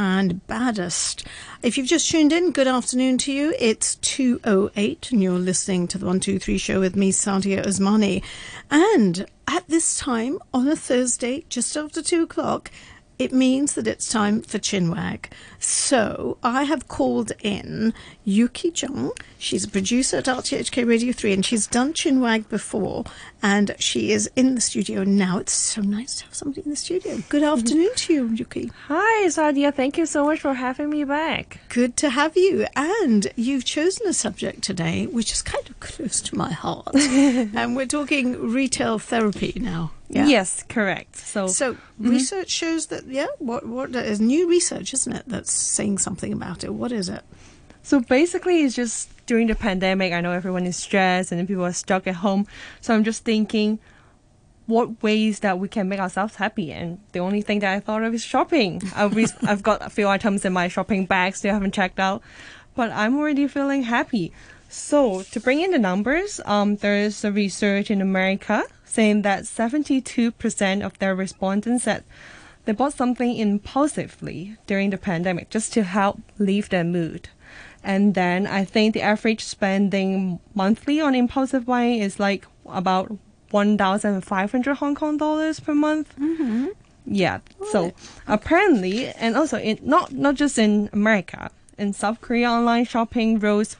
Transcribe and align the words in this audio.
and 0.00 0.46
baddest. 0.46 1.26
If 1.62 1.76
you've 1.76 1.86
just 1.86 2.10
tuned 2.10 2.32
in, 2.32 2.52
good 2.52 2.66
afternoon 2.66 3.18
to 3.18 3.32
you. 3.32 3.54
It's 3.58 3.96
2.08 3.96 5.12
and 5.12 5.22
you're 5.22 5.38
listening 5.38 5.88
to 5.88 5.98
the 5.98 6.06
123 6.06 6.56
show 6.56 6.80
with 6.80 6.96
me, 6.96 7.12
Sadia 7.12 7.62
Osmani. 7.66 8.22
And 8.70 9.26
at 9.46 9.68
this 9.68 9.98
time 9.98 10.38
on 10.54 10.66
a 10.68 10.74
Thursday, 10.74 11.44
just 11.50 11.76
after 11.76 12.00
2 12.00 12.22
o'clock, 12.22 12.70
it 13.20 13.32
means 13.32 13.74
that 13.74 13.86
it's 13.86 14.08
time 14.08 14.40
for 14.40 14.58
Chinwag. 14.58 15.26
So 15.58 16.38
I 16.42 16.64
have 16.64 16.88
called 16.88 17.32
in 17.42 17.92
Yuki 18.24 18.72
Jung. 18.74 19.12
She's 19.38 19.64
a 19.64 19.68
producer 19.68 20.16
at 20.16 20.24
RTHK 20.24 20.88
Radio 20.88 21.12
3 21.12 21.34
and 21.34 21.44
she's 21.44 21.66
done 21.66 21.92
Chinwag 21.92 22.48
before 22.48 23.04
and 23.42 23.76
she 23.78 24.10
is 24.10 24.30
in 24.36 24.54
the 24.54 24.62
studio 24.62 25.04
now. 25.04 25.36
It's 25.36 25.52
so 25.52 25.82
nice 25.82 26.16
to 26.16 26.24
have 26.24 26.34
somebody 26.34 26.62
in 26.62 26.70
the 26.70 26.76
studio. 26.76 27.22
Good 27.28 27.42
afternoon 27.42 27.90
to 27.94 28.14
you, 28.14 28.28
Yuki. 28.28 28.72
Hi, 28.88 29.26
Sadia. 29.26 29.74
Thank 29.74 29.98
you 29.98 30.06
so 30.06 30.24
much 30.24 30.40
for 30.40 30.54
having 30.54 30.88
me 30.88 31.04
back. 31.04 31.60
Good 31.68 31.98
to 31.98 32.08
have 32.08 32.38
you. 32.38 32.66
And 32.74 33.30
you've 33.36 33.66
chosen 33.66 34.06
a 34.06 34.14
subject 34.14 34.62
today 34.62 35.06
which 35.06 35.30
is 35.30 35.42
kind 35.42 35.68
of 35.68 35.78
close 35.80 36.22
to 36.22 36.38
my 36.38 36.52
heart. 36.52 36.94
and 36.94 37.76
we're 37.76 37.84
talking 37.84 38.50
retail 38.50 38.98
therapy 38.98 39.52
now. 39.60 39.90
Yeah? 40.10 40.26
Yes, 40.26 40.64
correct. 40.68 41.16
So, 41.16 41.46
so 41.46 41.74
mm-hmm. 41.74 42.10
research 42.10 42.50
shows 42.50 42.86
that 42.86 43.06
yeah, 43.06 43.28
what 43.38 43.64
what 43.64 43.94
is 43.94 44.20
new 44.20 44.48
research, 44.48 44.92
isn't 44.92 45.12
it? 45.12 45.24
That's 45.28 45.52
saying 45.52 45.98
something 45.98 46.32
about 46.32 46.64
it. 46.64 46.74
What 46.74 46.90
is 46.90 47.08
it? 47.08 47.22
So 47.82 48.00
basically, 48.00 48.62
it's 48.62 48.74
just 48.74 49.08
during 49.26 49.46
the 49.46 49.54
pandemic. 49.54 50.12
I 50.12 50.20
know 50.20 50.32
everyone 50.32 50.66
is 50.66 50.76
stressed 50.76 51.30
and 51.30 51.46
people 51.46 51.64
are 51.64 51.72
stuck 51.72 52.08
at 52.08 52.16
home. 52.16 52.48
So 52.80 52.92
I'm 52.92 53.04
just 53.04 53.24
thinking, 53.24 53.78
what 54.66 55.00
ways 55.00 55.40
that 55.40 55.60
we 55.60 55.68
can 55.68 55.88
make 55.88 56.00
ourselves 56.00 56.34
happy? 56.34 56.72
And 56.72 56.98
the 57.12 57.20
only 57.20 57.40
thing 57.40 57.60
that 57.60 57.72
I 57.72 57.78
thought 57.78 58.02
of 58.02 58.12
is 58.12 58.24
shopping. 58.24 58.82
I've, 58.96 59.16
I've 59.42 59.62
got 59.62 59.86
a 59.86 59.90
few 59.90 60.08
items 60.08 60.44
in 60.44 60.52
my 60.52 60.66
shopping 60.66 61.06
bag 61.06 61.36
still 61.36 61.54
haven't 61.54 61.74
checked 61.74 62.00
out, 62.00 62.22
but 62.74 62.90
I'm 62.90 63.16
already 63.16 63.46
feeling 63.46 63.84
happy. 63.84 64.32
So 64.68 65.22
to 65.22 65.40
bring 65.40 65.60
in 65.60 65.70
the 65.70 65.78
numbers, 65.78 66.40
um, 66.44 66.76
there 66.76 66.96
is 66.96 67.24
a 67.24 67.32
research 67.32 67.90
in 67.90 68.00
America 68.00 68.64
saying 68.90 69.22
that 69.22 69.44
72% 69.44 70.84
of 70.84 70.98
their 70.98 71.14
respondents 71.14 71.84
said 71.84 72.02
they 72.64 72.72
bought 72.72 72.92
something 72.92 73.36
impulsively 73.36 74.56
during 74.66 74.90
the 74.90 74.98
pandemic 74.98 75.48
just 75.48 75.72
to 75.74 75.82
help 75.82 76.20
lift 76.38 76.72
their 76.72 76.84
mood. 76.84 77.28
And 77.82 78.14
then 78.14 78.46
I 78.46 78.64
think 78.64 78.92
the 78.92 79.00
average 79.02 79.44
spending 79.44 80.40
monthly 80.54 81.00
on 81.00 81.14
impulsive 81.14 81.66
buying 81.66 82.00
is 82.00 82.20
like 82.20 82.46
about 82.66 83.16
1,500 83.50 84.74
Hong 84.76 84.94
Kong 84.94 85.16
dollars 85.16 85.60
per 85.60 85.74
month. 85.74 86.14
Mm-hmm. 86.18 86.66
Yeah. 87.06 87.38
So 87.70 87.92
apparently, 88.26 89.08
and 89.08 89.36
also 89.36 89.58
in, 89.58 89.78
not 89.82 90.12
not 90.12 90.34
just 90.34 90.58
in 90.58 90.90
America, 90.92 91.50
in 91.78 91.92
South 91.92 92.20
Korea, 92.20 92.50
online 92.50 92.84
shopping 92.84 93.38
rose 93.38 93.76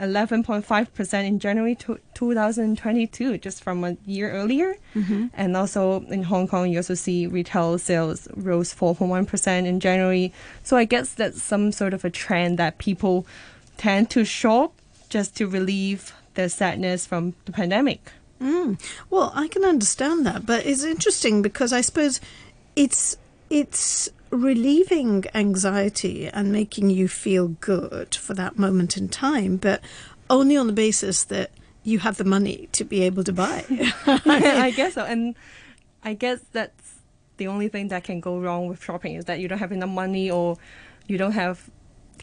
11.5% 0.00 1.24
in 1.24 1.38
January 1.38 1.76
2022, 2.14 3.38
just 3.38 3.62
from 3.62 3.84
a 3.84 3.96
year 4.06 4.30
earlier. 4.30 4.76
Mm-hmm. 4.94 5.26
And 5.34 5.56
also 5.56 6.00
in 6.06 6.22
Hong 6.24 6.48
Kong, 6.48 6.70
you 6.70 6.78
also 6.78 6.94
see 6.94 7.26
retail 7.26 7.78
sales 7.78 8.26
rose 8.34 8.74
4.1% 8.74 9.66
in 9.66 9.80
January. 9.80 10.32
So 10.62 10.76
I 10.76 10.84
guess 10.84 11.12
that's 11.12 11.42
some 11.42 11.70
sort 11.70 11.94
of 11.94 12.04
a 12.04 12.10
trend 12.10 12.58
that 12.58 12.78
people 12.78 13.26
tend 13.76 14.10
to 14.10 14.24
shop 14.24 14.72
just 15.08 15.36
to 15.36 15.46
relieve 15.46 16.14
their 16.34 16.48
sadness 16.48 17.06
from 17.06 17.34
the 17.44 17.52
pandemic. 17.52 18.12
Mm. 18.40 18.80
Well, 19.10 19.32
I 19.34 19.48
can 19.48 19.64
understand 19.64 20.24
that, 20.26 20.46
but 20.46 20.64
it's 20.64 20.82
interesting 20.82 21.42
because 21.42 21.72
I 21.72 21.82
suppose 21.82 22.20
it's 22.74 23.16
it's 23.50 24.08
relieving 24.30 25.24
anxiety 25.34 26.28
and 26.28 26.52
making 26.52 26.90
you 26.90 27.08
feel 27.08 27.48
good 27.48 28.14
for 28.14 28.34
that 28.34 28.58
moment 28.58 28.96
in 28.96 29.08
time, 29.08 29.56
but 29.56 29.82
only 30.28 30.56
on 30.56 30.66
the 30.66 30.72
basis 30.72 31.24
that 31.24 31.50
you 31.82 31.98
have 31.98 32.16
the 32.16 32.24
money 32.24 32.68
to 32.72 32.84
be 32.84 33.02
able 33.02 33.24
to 33.24 33.32
buy. 33.32 33.64
I 34.06 34.72
guess 34.74 34.94
so. 34.94 35.04
And 35.04 35.34
I 36.04 36.14
guess 36.14 36.40
that's 36.52 36.94
the 37.38 37.48
only 37.48 37.68
thing 37.68 37.88
that 37.88 38.04
can 38.04 38.20
go 38.20 38.38
wrong 38.38 38.68
with 38.68 38.82
shopping 38.82 39.14
is 39.14 39.24
that 39.24 39.40
you 39.40 39.48
don't 39.48 39.58
have 39.58 39.72
enough 39.72 39.90
money 39.90 40.30
or 40.30 40.56
you 41.06 41.18
don't 41.18 41.32
have 41.32 41.70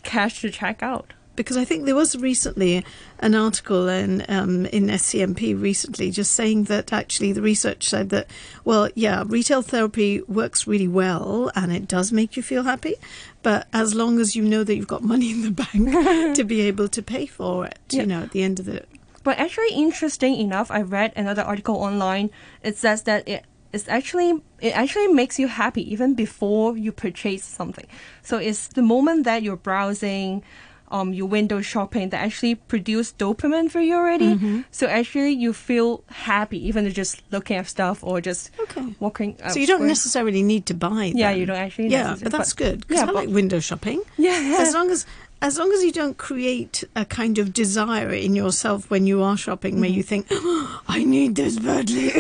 cash 0.04 0.42
to 0.42 0.50
check 0.50 0.82
out 0.84 1.14
because 1.38 1.56
I 1.56 1.64
think 1.64 1.86
there 1.86 1.96
was 1.96 2.18
recently 2.18 2.84
an 3.20 3.34
article 3.34 3.88
in 3.88 4.26
um, 4.28 4.66
in 4.66 4.88
SCMP 4.88 5.60
recently 5.60 6.12
just 6.12 6.34
saying 6.34 6.66
that 6.66 6.92
actually 6.92 7.32
the 7.32 7.42
research 7.42 7.88
said 7.88 8.10
that 8.10 8.28
well 8.66 8.90
yeah 8.96 9.24
retail 9.26 9.62
therapy 9.62 10.22
works 10.24 10.68
really 10.68 10.90
well 10.90 11.50
and 11.56 11.72
it 11.72 11.88
does 11.88 12.12
make 12.12 12.36
you 12.36 12.44
feel 12.44 12.64
happy 12.64 12.96
but 13.44 13.68
as 13.72 13.96
long 13.96 14.20
as 14.20 14.36
you 14.36 14.44
know 14.44 14.66
that 14.66 14.76
you've 14.76 14.88
got 14.88 15.04
money 15.14 15.32
in 15.32 15.44
the 15.44 15.52
bank 15.52 16.36
to 16.36 16.44
be 16.44 16.60
able 16.60 16.90
to 16.90 17.02
pay 17.02 17.26
for 17.26 17.66
it 17.66 17.80
yeah. 17.92 18.02
you 18.02 18.06
know 18.06 18.24
at 18.24 18.32
the 18.32 18.44
end 18.44 18.60
of 18.60 18.66
the 18.66 18.84
but 19.28 19.38
actually 19.40 19.74
interesting 19.76 20.36
enough 20.36 20.72
I 20.72 20.82
read 20.82 21.12
another 21.18 21.42
article 21.42 21.76
online. 21.76 22.30
It 22.64 22.78
says 22.78 23.04
that 23.04 23.28
it 23.28 23.44
it's 23.74 23.90
actually 23.90 24.42
it 24.62 24.72
actually 24.72 25.08
makes 25.08 25.38
you 25.38 25.50
happy 25.50 25.84
even 25.92 26.14
before 26.14 26.78
you 26.78 26.94
purchase 26.94 27.44
something. 27.44 27.88
So 28.22 28.38
it's 28.38 28.70
the 28.70 28.82
moment 28.82 29.26
that 29.26 29.44
you're 29.44 29.58
browsing 29.58 30.44
um, 30.90 31.14
your 31.14 31.28
window 31.28 31.62
shopping 31.62 32.10
that 32.10 32.22
actually 32.22 32.56
produce 32.56 33.12
dopamine 33.14 33.70
for 33.70 33.82
you 33.82 33.96
already. 33.96 34.36
Mm-hmm. 34.36 34.62
So 34.72 34.88
actually 34.88 35.32
you 35.32 35.54
feel 35.54 36.04
happy 36.08 36.66
even 36.68 36.90
just 36.92 37.22
looking 37.32 37.58
at 37.58 37.68
stuff 37.68 38.04
or 38.04 38.22
just 38.22 38.52
okay. 38.60 38.96
walking. 39.00 39.38
So 39.50 39.60
you 39.60 39.68
don't 39.68 39.88
necessarily 39.88 40.44
need 40.44 40.66
to 40.68 40.74
buy. 40.74 41.12
Yeah, 41.14 41.32
you 41.32 41.46
don't 41.46 41.58
actually. 41.58 41.90
Yeah, 41.90 42.16
but 42.22 42.32
that's 42.32 42.54
but, 42.54 42.64
good 42.64 42.80
because 42.82 43.04
yeah, 43.04 43.10
I 43.10 43.12
like 43.12 43.30
window 43.30 43.60
shopping. 43.60 44.02
Yeah, 44.18 44.58
as 44.60 44.74
long 44.74 44.90
as 44.90 45.06
as 45.42 45.60
long 45.60 45.72
as 45.72 45.84
you 45.84 45.92
don't 45.92 46.18
create 46.18 46.84
a 46.96 47.06
kind 47.06 47.38
of 47.38 47.54
desire 47.54 48.12
in 48.12 48.36
yourself 48.36 48.90
when 48.90 49.06
you 49.06 49.22
are 49.22 49.38
shopping 49.38 49.74
mm-hmm. 49.74 49.82
where 49.82 49.90
you 49.90 50.02
think, 50.02 50.28
oh, 50.32 50.82
I 50.88 51.04
need 51.04 51.36
this 51.36 51.60
badly. 51.60 52.12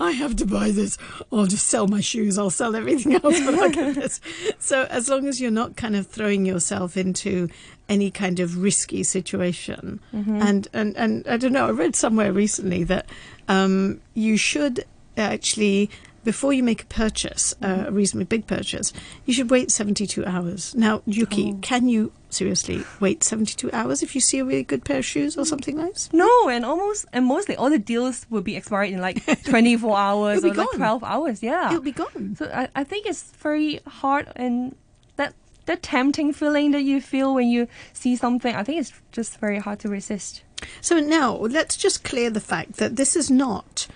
I 0.00 0.12
have 0.16 0.36
to 0.36 0.46
buy 0.46 0.70
this. 0.70 0.96
I'll 1.32 1.46
just 1.46 1.66
sell 1.66 1.88
my 1.88 2.00
shoes. 2.00 2.38
I'll 2.38 2.50
sell 2.50 2.76
everything 2.76 3.14
else, 3.24 3.40
but 3.40 3.54
I'll 3.54 3.70
get 3.70 3.94
this. 3.96 4.20
So 4.58 4.84
as 4.84 5.08
long 5.08 5.26
as 5.26 5.40
you're 5.40 5.50
not 5.50 5.76
kind 5.76 5.96
of 5.96 6.06
throwing 6.06 6.46
yourself 6.46 6.96
into 6.96 7.48
any 7.88 8.10
kind 8.10 8.38
of 8.38 8.58
risky 8.58 9.02
situation. 9.02 10.00
Mm-hmm. 10.14 10.40
And, 10.40 10.68
and, 10.72 10.96
and 10.96 11.26
I 11.26 11.36
don't 11.36 11.52
know, 11.52 11.66
I 11.66 11.70
read 11.70 11.96
somewhere 11.96 12.32
recently 12.32 12.84
that 12.84 13.06
um, 13.48 14.00
you 14.14 14.36
should 14.36 14.84
actually 15.16 15.90
before 16.24 16.52
you 16.52 16.62
make 16.62 16.82
a 16.82 16.86
purchase, 16.86 17.54
uh, 17.62 17.84
a 17.86 17.92
reasonably 17.92 18.24
big 18.24 18.46
purchase, 18.46 18.92
you 19.24 19.34
should 19.34 19.50
wait 19.50 19.70
72 19.70 20.24
hours. 20.24 20.74
Now, 20.74 21.02
Yuki, 21.06 21.52
oh. 21.52 21.58
can 21.60 21.88
you 21.88 22.12
seriously 22.30 22.82
wait 22.98 23.22
72 23.22 23.70
hours 23.72 24.02
if 24.02 24.14
you 24.14 24.20
see 24.20 24.40
a 24.40 24.44
really 24.44 24.64
good 24.64 24.84
pair 24.84 24.98
of 24.98 25.04
shoes 25.04 25.36
or 25.36 25.44
something 25.44 25.76
nice? 25.76 26.08
No, 26.12 26.48
and 26.48 26.64
almost, 26.64 27.06
and 27.12 27.26
mostly 27.26 27.56
all 27.56 27.70
the 27.70 27.78
deals 27.78 28.26
will 28.30 28.42
be 28.42 28.56
expired 28.56 28.90
in 28.90 29.00
like 29.00 29.24
24 29.44 29.96
hours 29.96 30.44
or 30.44 30.52
like 30.52 30.70
12 30.74 31.04
hours. 31.04 31.42
Yeah. 31.42 31.68
It'll 31.68 31.80
be 31.80 31.92
gone. 31.92 32.36
So 32.36 32.50
I, 32.52 32.68
I 32.74 32.84
think 32.84 33.06
it's 33.06 33.22
very 33.32 33.80
hard 33.86 34.28
and 34.34 34.74
that 35.16 35.34
that 35.66 35.82
tempting 35.82 36.32
feeling 36.32 36.72
that 36.72 36.82
you 36.82 37.00
feel 37.00 37.34
when 37.34 37.48
you 37.48 37.68
see 37.92 38.16
something, 38.16 38.54
I 38.54 38.62
think 38.64 38.80
it's 38.80 38.92
just 39.12 39.38
very 39.38 39.58
hard 39.58 39.78
to 39.80 39.88
resist. 39.88 40.42
So 40.80 40.98
now 40.98 41.36
let's 41.36 41.76
just 41.76 42.04
clear 42.04 42.30
the 42.30 42.40
fact 42.40 42.74
that 42.74 42.96
this 42.96 43.16
is 43.16 43.30
not 43.30 43.86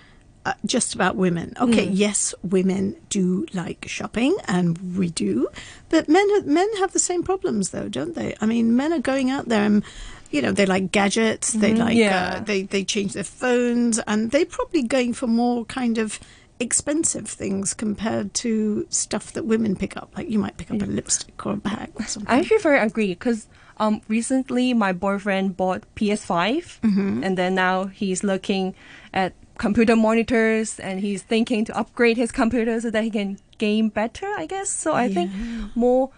uh, 0.49 0.55
just 0.65 0.95
about 0.95 1.17
women. 1.17 1.55
Okay, 1.61 1.87
mm. 1.87 1.91
yes, 1.93 2.35
women 2.43 2.97
do 3.11 3.47
like 3.53 3.85
shopping, 3.87 4.37
and 4.47 4.97
we 4.97 5.11
do, 5.11 5.49
but 5.91 6.09
men 6.09 6.27
men 6.47 6.69
have 6.79 6.93
the 6.93 6.99
same 6.99 7.23
problems, 7.23 7.71
though, 7.71 7.89
don't 7.89 8.15
they? 8.15 8.35
I 8.41 8.47
mean, 8.47 8.77
men 8.77 8.93
are 8.93 9.01
going 9.01 9.31
out 9.31 9.49
there 9.49 9.65
and. 9.65 9.85
You 10.31 10.43
know, 10.43 10.53
they 10.53 10.67
like 10.67 10.93
gadgets. 10.93 11.55
They 11.55 11.73
mm, 11.73 11.79
like 11.79 11.97
yeah. 11.97 12.35
uh, 12.35 12.41
they 12.41 12.65
they 12.65 12.85
change 12.85 13.15
their 13.15 13.25
phones, 13.25 13.99
and 14.01 14.31
they're 14.31 14.45
probably 14.45 14.83
going 14.83 15.15
for 15.15 15.27
more 15.27 15.65
kind 15.65 15.97
of 15.97 16.21
expensive 16.61 17.27
things 17.27 17.73
compared 17.73 18.35
to 18.35 18.87
stuff 18.91 19.33
that 19.33 19.47
women 19.47 19.75
pick 19.75 19.97
up. 19.97 20.13
Like 20.15 20.29
you 20.29 20.39
might 20.39 20.59
pick 20.59 20.71
up 20.71 20.83
a 20.83 20.85
lipstick 20.85 21.47
or 21.47 21.55
a 21.55 21.57
bag 21.57 21.93
or 21.95 22.05
something. 22.05 22.31
I 22.31 22.41
actually 22.41 22.59
very 22.59 22.79
agree 22.79 23.09
because 23.09 23.49
um, 23.79 24.03
recently 24.09 24.75
my 24.75 24.93
boyfriend 24.93 25.57
bought 25.57 25.83
PS5, 25.95 26.81
mm-hmm. 26.81 27.25
and 27.25 27.39
then 27.39 27.55
now 27.55 27.87
he's 27.87 28.23
looking 28.23 28.75
at 29.15 29.33
computer 29.59 29.97
monitors 29.97 30.81
and 30.81 31.01
he's 31.01 31.23
thinking 31.23 31.65
to 31.67 31.77
upgrade 31.77 32.17
his 32.17 32.33
computer 32.33 32.81
so 32.81 32.91
that 32.91 33.05
he 33.05 33.11
can 33.11 33.39
game 33.59 33.89
better, 33.89 34.27
I 34.37 34.47
guess. 34.47 34.71
So 34.71 34.93
I 34.93 35.07
yeah. 35.07 35.15
think 35.15 35.33
more 35.77 36.11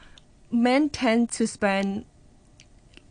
men 0.51 0.89
tend 0.91 1.31
to 1.31 1.47
spend 1.47 2.05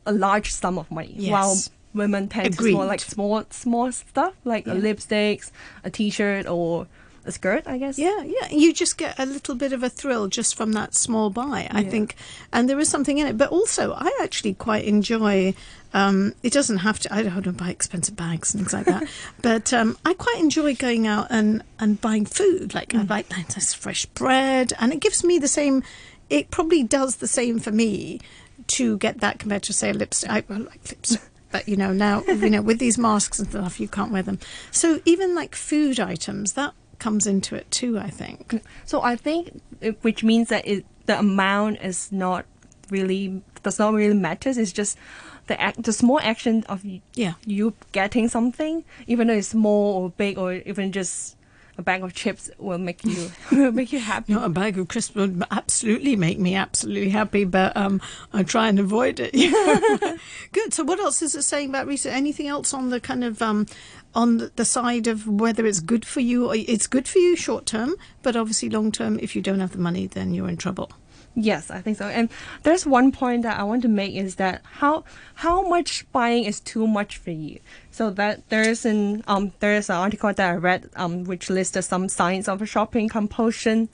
a 0.05 0.11
large 0.11 0.51
sum 0.51 0.77
of 0.77 0.89
money 0.89 1.13
yes. 1.15 1.31
while 1.31 1.57
women 1.93 2.27
tend 2.27 2.53
Agreed. 2.53 2.71
to 2.71 2.77
more 2.77 2.85
like 2.85 3.01
small 3.01 3.43
small 3.49 3.91
stuff 3.91 4.33
like 4.45 4.65
yeah. 4.65 4.73
a 4.73 4.75
lipsticks, 4.75 5.51
a 5.83 5.89
t-shirt 5.89 6.47
or 6.47 6.87
a 7.25 7.31
skirt, 7.31 7.67
I 7.67 7.77
guess. 7.77 7.97
Yeah, 7.97 8.23
yeah. 8.23 8.49
You 8.49 8.73
just 8.73 8.97
get 8.97 9.17
a 9.19 9.25
little 9.25 9.55
bit 9.55 9.73
of 9.73 9.83
a 9.83 9.89
thrill 9.89 10.27
just 10.27 10.55
from 10.55 10.73
that 10.73 10.95
small 10.95 11.29
buy, 11.29 11.67
I 11.71 11.81
yeah. 11.81 11.89
think. 11.89 12.15
And 12.51 12.69
there 12.69 12.79
is 12.79 12.89
something 12.89 13.17
in 13.17 13.27
it. 13.27 13.37
But 13.37 13.49
also, 13.49 13.93
I 13.93 14.11
actually 14.21 14.53
quite 14.53 14.85
enjoy. 14.85 15.53
Um, 15.93 16.35
it 16.43 16.53
doesn't 16.53 16.77
have 16.77 16.99
to. 16.99 17.13
I 17.13 17.23
don't 17.23 17.33
want 17.33 17.45
to 17.45 17.51
buy 17.51 17.69
expensive 17.69 18.15
bags 18.15 18.53
and 18.53 18.61
things 18.61 18.73
like 18.73 18.85
that. 18.85 19.09
but 19.41 19.73
um, 19.73 19.97
I 20.05 20.13
quite 20.13 20.39
enjoy 20.39 20.75
going 20.75 21.07
out 21.07 21.27
and, 21.29 21.63
and 21.79 21.99
buying 21.99 22.25
food. 22.25 22.73
Like 22.73 22.89
mm. 22.89 23.01
I 23.01 23.03
buy 23.03 23.25
nice 23.31 23.73
fresh 23.73 24.05
bread, 24.05 24.73
and 24.79 24.93
it 24.93 24.99
gives 24.99 25.23
me 25.23 25.39
the 25.39 25.47
same 25.47 25.83
it 26.29 26.51
probably 26.51 26.83
does 26.83 27.17
the 27.17 27.27
same 27.27 27.59
for 27.59 27.71
me 27.71 28.19
to 28.67 28.97
get 28.97 29.19
that 29.21 29.39
compared 29.39 29.63
to 29.63 29.73
say 29.73 29.89
a 29.89 29.93
lipstick. 29.93 30.29
I 30.29 30.43
well, 30.47 30.59
like 30.59 30.81
lipstick. 30.89 31.21
But 31.51 31.67
you 31.67 31.77
know 31.77 31.91
now, 31.91 32.21
you 32.27 32.51
know 32.51 32.61
with 32.61 32.77
these 32.77 32.99
masks 32.99 33.39
and 33.39 33.49
stuff, 33.49 33.79
you 33.79 33.87
can't 33.87 34.11
wear 34.11 34.21
them. 34.21 34.37
So 34.69 35.01
even 35.05 35.33
like 35.33 35.55
food 35.55 35.99
items, 35.99 36.53
that 36.53 36.75
comes 36.99 37.25
into 37.27 37.55
it 37.55 37.69
too. 37.71 37.97
I 37.97 38.09
think. 38.09 38.61
So 38.85 39.01
I 39.01 39.15
think, 39.15 39.61
which 40.01 40.23
means 40.23 40.49
that 40.49 40.67
it, 40.67 40.85
the 41.05 41.17
amount 41.19 41.81
is 41.81 42.11
not 42.11 42.45
really 42.91 43.41
does 43.63 43.79
not 43.79 43.93
really 43.93 44.13
matters. 44.13 44.57
It's 44.57 44.71
just 44.71 44.97
the 45.47 45.59
act, 45.59 45.83
the 45.83 45.93
small 45.93 46.19
action 46.21 46.63
of 46.69 46.83
Yeah. 47.15 47.33
you 47.45 47.73
getting 47.91 48.27
something, 48.29 48.83
even 49.07 49.27
though 49.27 49.33
it's 49.33 49.49
small 49.49 50.03
or 50.03 50.09
big 50.11 50.37
or 50.37 50.53
even 50.53 50.91
just 50.91 51.35
a 51.77 51.81
bag 51.81 52.03
of 52.03 52.13
chips, 52.13 52.49
will 52.59 52.77
make 52.77 53.03
you 53.05 53.31
will 53.51 53.71
make 53.71 53.91
you 53.93 53.99
happy. 53.99 54.33
Not 54.33 54.43
a 54.45 54.49
bag 54.49 54.77
of 54.77 54.87
crisps 54.89 55.15
would 55.15 55.41
absolutely 55.49 56.15
make 56.15 56.37
me 56.37 56.53
absolutely 56.55 57.09
happy, 57.09 57.45
but 57.45 57.75
um, 57.77 58.01
I 58.33 58.43
try 58.43 58.67
and 58.67 58.79
avoid 58.79 59.19
it. 59.21 59.31
Good. 60.51 60.73
So, 60.73 60.83
what 60.83 60.99
else 60.99 61.21
is 61.21 61.35
it 61.35 61.43
saying 61.43 61.69
about 61.69 61.87
research? 61.87 62.13
Anything 62.13 62.47
else 62.47 62.73
on 62.73 62.89
the 62.89 62.99
kind 62.99 63.23
of 63.23 63.41
um, 63.41 63.65
on 64.15 64.51
the- 64.55 64.65
side 64.65 65.07
of 65.07 65.27
whether 65.27 65.65
it's 65.65 65.79
good 65.79 66.05
for 66.05 66.19
you? 66.19 66.51
It's 66.51 66.87
good 66.87 67.07
for 67.07 67.19
you 67.19 67.35
short 67.35 67.65
term, 67.65 67.95
but 68.23 68.35
obviously 68.35 68.69
long 68.69 68.91
term, 68.91 69.19
if 69.19 69.35
you 69.35 69.41
don't 69.41 69.59
have 69.59 69.71
the 69.71 69.77
money, 69.77 70.07
then 70.07 70.33
you're 70.33 70.49
in 70.49 70.57
trouble. 70.57 70.91
Yes, 71.35 71.69
I 71.71 71.79
think 71.81 71.97
so. 71.97 72.07
And 72.07 72.29
there's 72.63 72.85
one 72.85 73.11
point 73.11 73.43
that 73.43 73.59
I 73.59 73.63
want 73.63 73.83
to 73.83 73.87
make 73.87 74.15
is 74.15 74.35
that 74.35 74.61
how 74.63 75.03
how 75.35 75.67
much 75.67 76.05
buying 76.11 76.43
is 76.43 76.59
too 76.59 76.87
much 76.87 77.17
for 77.17 77.31
you. 77.31 77.59
So 77.91 78.09
that 78.11 78.49
there's 78.49 78.83
an 78.85 79.23
um 79.27 79.53
there's 79.59 79.89
an 79.89 79.95
article 79.97 80.33
that 80.33 80.49
I 80.51 80.55
read 80.55 80.89
um 80.95 81.23
which 81.25 81.49
listed 81.49 81.83
some 81.83 82.09
signs 82.09 82.47
of 82.49 82.61
a 82.61 82.65
shopping 82.65 83.09
compulsion 83.09 83.89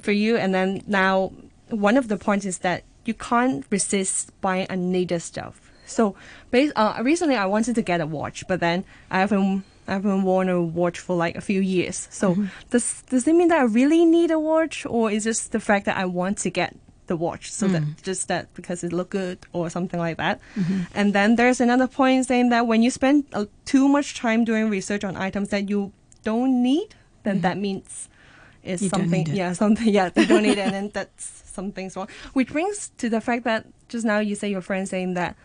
for 0.00 0.12
you, 0.12 0.36
and 0.36 0.54
then 0.54 0.82
now 0.86 1.32
one 1.68 1.96
of 1.96 2.08
the 2.08 2.16
points 2.16 2.46
is 2.46 2.58
that 2.58 2.84
you 3.04 3.14
can't 3.14 3.64
resist 3.70 4.32
buying 4.40 4.66
unneeded 4.68 5.22
stuff. 5.22 5.65
So, 5.86 6.14
based, 6.50 6.72
uh, 6.76 7.00
recently 7.02 7.36
I 7.36 7.46
wanted 7.46 7.74
to 7.76 7.82
get 7.82 8.00
a 8.00 8.06
watch, 8.06 8.44
but 8.48 8.60
then 8.60 8.84
I 9.10 9.20
haven't 9.20 9.64
I 9.88 9.92
haven't 9.92 10.24
worn 10.24 10.48
a 10.48 10.60
watch 10.60 10.98
for 10.98 11.16
like 11.16 11.36
a 11.36 11.40
few 11.40 11.60
years. 11.60 12.08
So 12.10 12.36
does 12.70 13.02
does 13.08 13.26
it 13.26 13.34
mean 13.34 13.48
that 13.48 13.58
I 13.58 13.64
really 13.64 14.04
need 14.04 14.30
a 14.30 14.38
watch, 14.38 14.84
or 14.84 15.10
is 15.10 15.24
just 15.24 15.52
the 15.52 15.60
fact 15.60 15.86
that 15.86 15.96
I 15.96 16.04
want 16.06 16.38
to 16.38 16.50
get 16.50 16.76
the 17.06 17.16
watch 17.16 17.52
so 17.52 17.68
that 17.68 17.84
just 18.02 18.26
that 18.26 18.52
because 18.54 18.82
it 18.82 18.92
look 18.92 19.10
good 19.10 19.38
or 19.52 19.70
something 19.70 20.00
like 20.00 20.16
that? 20.16 20.40
And 20.94 21.14
then 21.14 21.36
there's 21.36 21.60
another 21.60 21.86
point 21.86 22.26
saying 22.26 22.48
that 22.50 22.66
when 22.66 22.82
you 22.82 22.90
spend 22.90 23.24
uh, 23.32 23.46
too 23.64 23.86
much 23.88 24.14
time 24.18 24.44
doing 24.44 24.68
research 24.70 25.04
on 25.04 25.16
items 25.16 25.50
that 25.50 25.70
you 25.70 25.92
don't 26.24 26.62
need, 26.62 26.96
then 27.22 27.42
that 27.42 27.56
means 27.58 28.08
is 28.64 28.82
You 28.82 28.88
something 28.88 29.22
it. 29.28 29.34
yeah 29.34 29.52
something 29.52 29.86
yeah 29.88 30.08
they 30.08 30.26
don't 30.26 30.42
need 30.42 30.58
it 30.58 30.66
and 30.66 30.74
then 30.74 30.90
that's 30.92 31.24
something's 31.46 31.94
wrong 31.94 32.08
which 32.32 32.50
brings 32.50 32.90
to 32.98 33.08
the 33.08 33.20
fact 33.20 33.44
that 33.44 33.64
just 33.88 34.04
now 34.04 34.18
you 34.18 34.34
say 34.34 34.50
your 34.50 34.60
friend 34.60 34.88
saying 34.88 35.14
that 35.14 35.36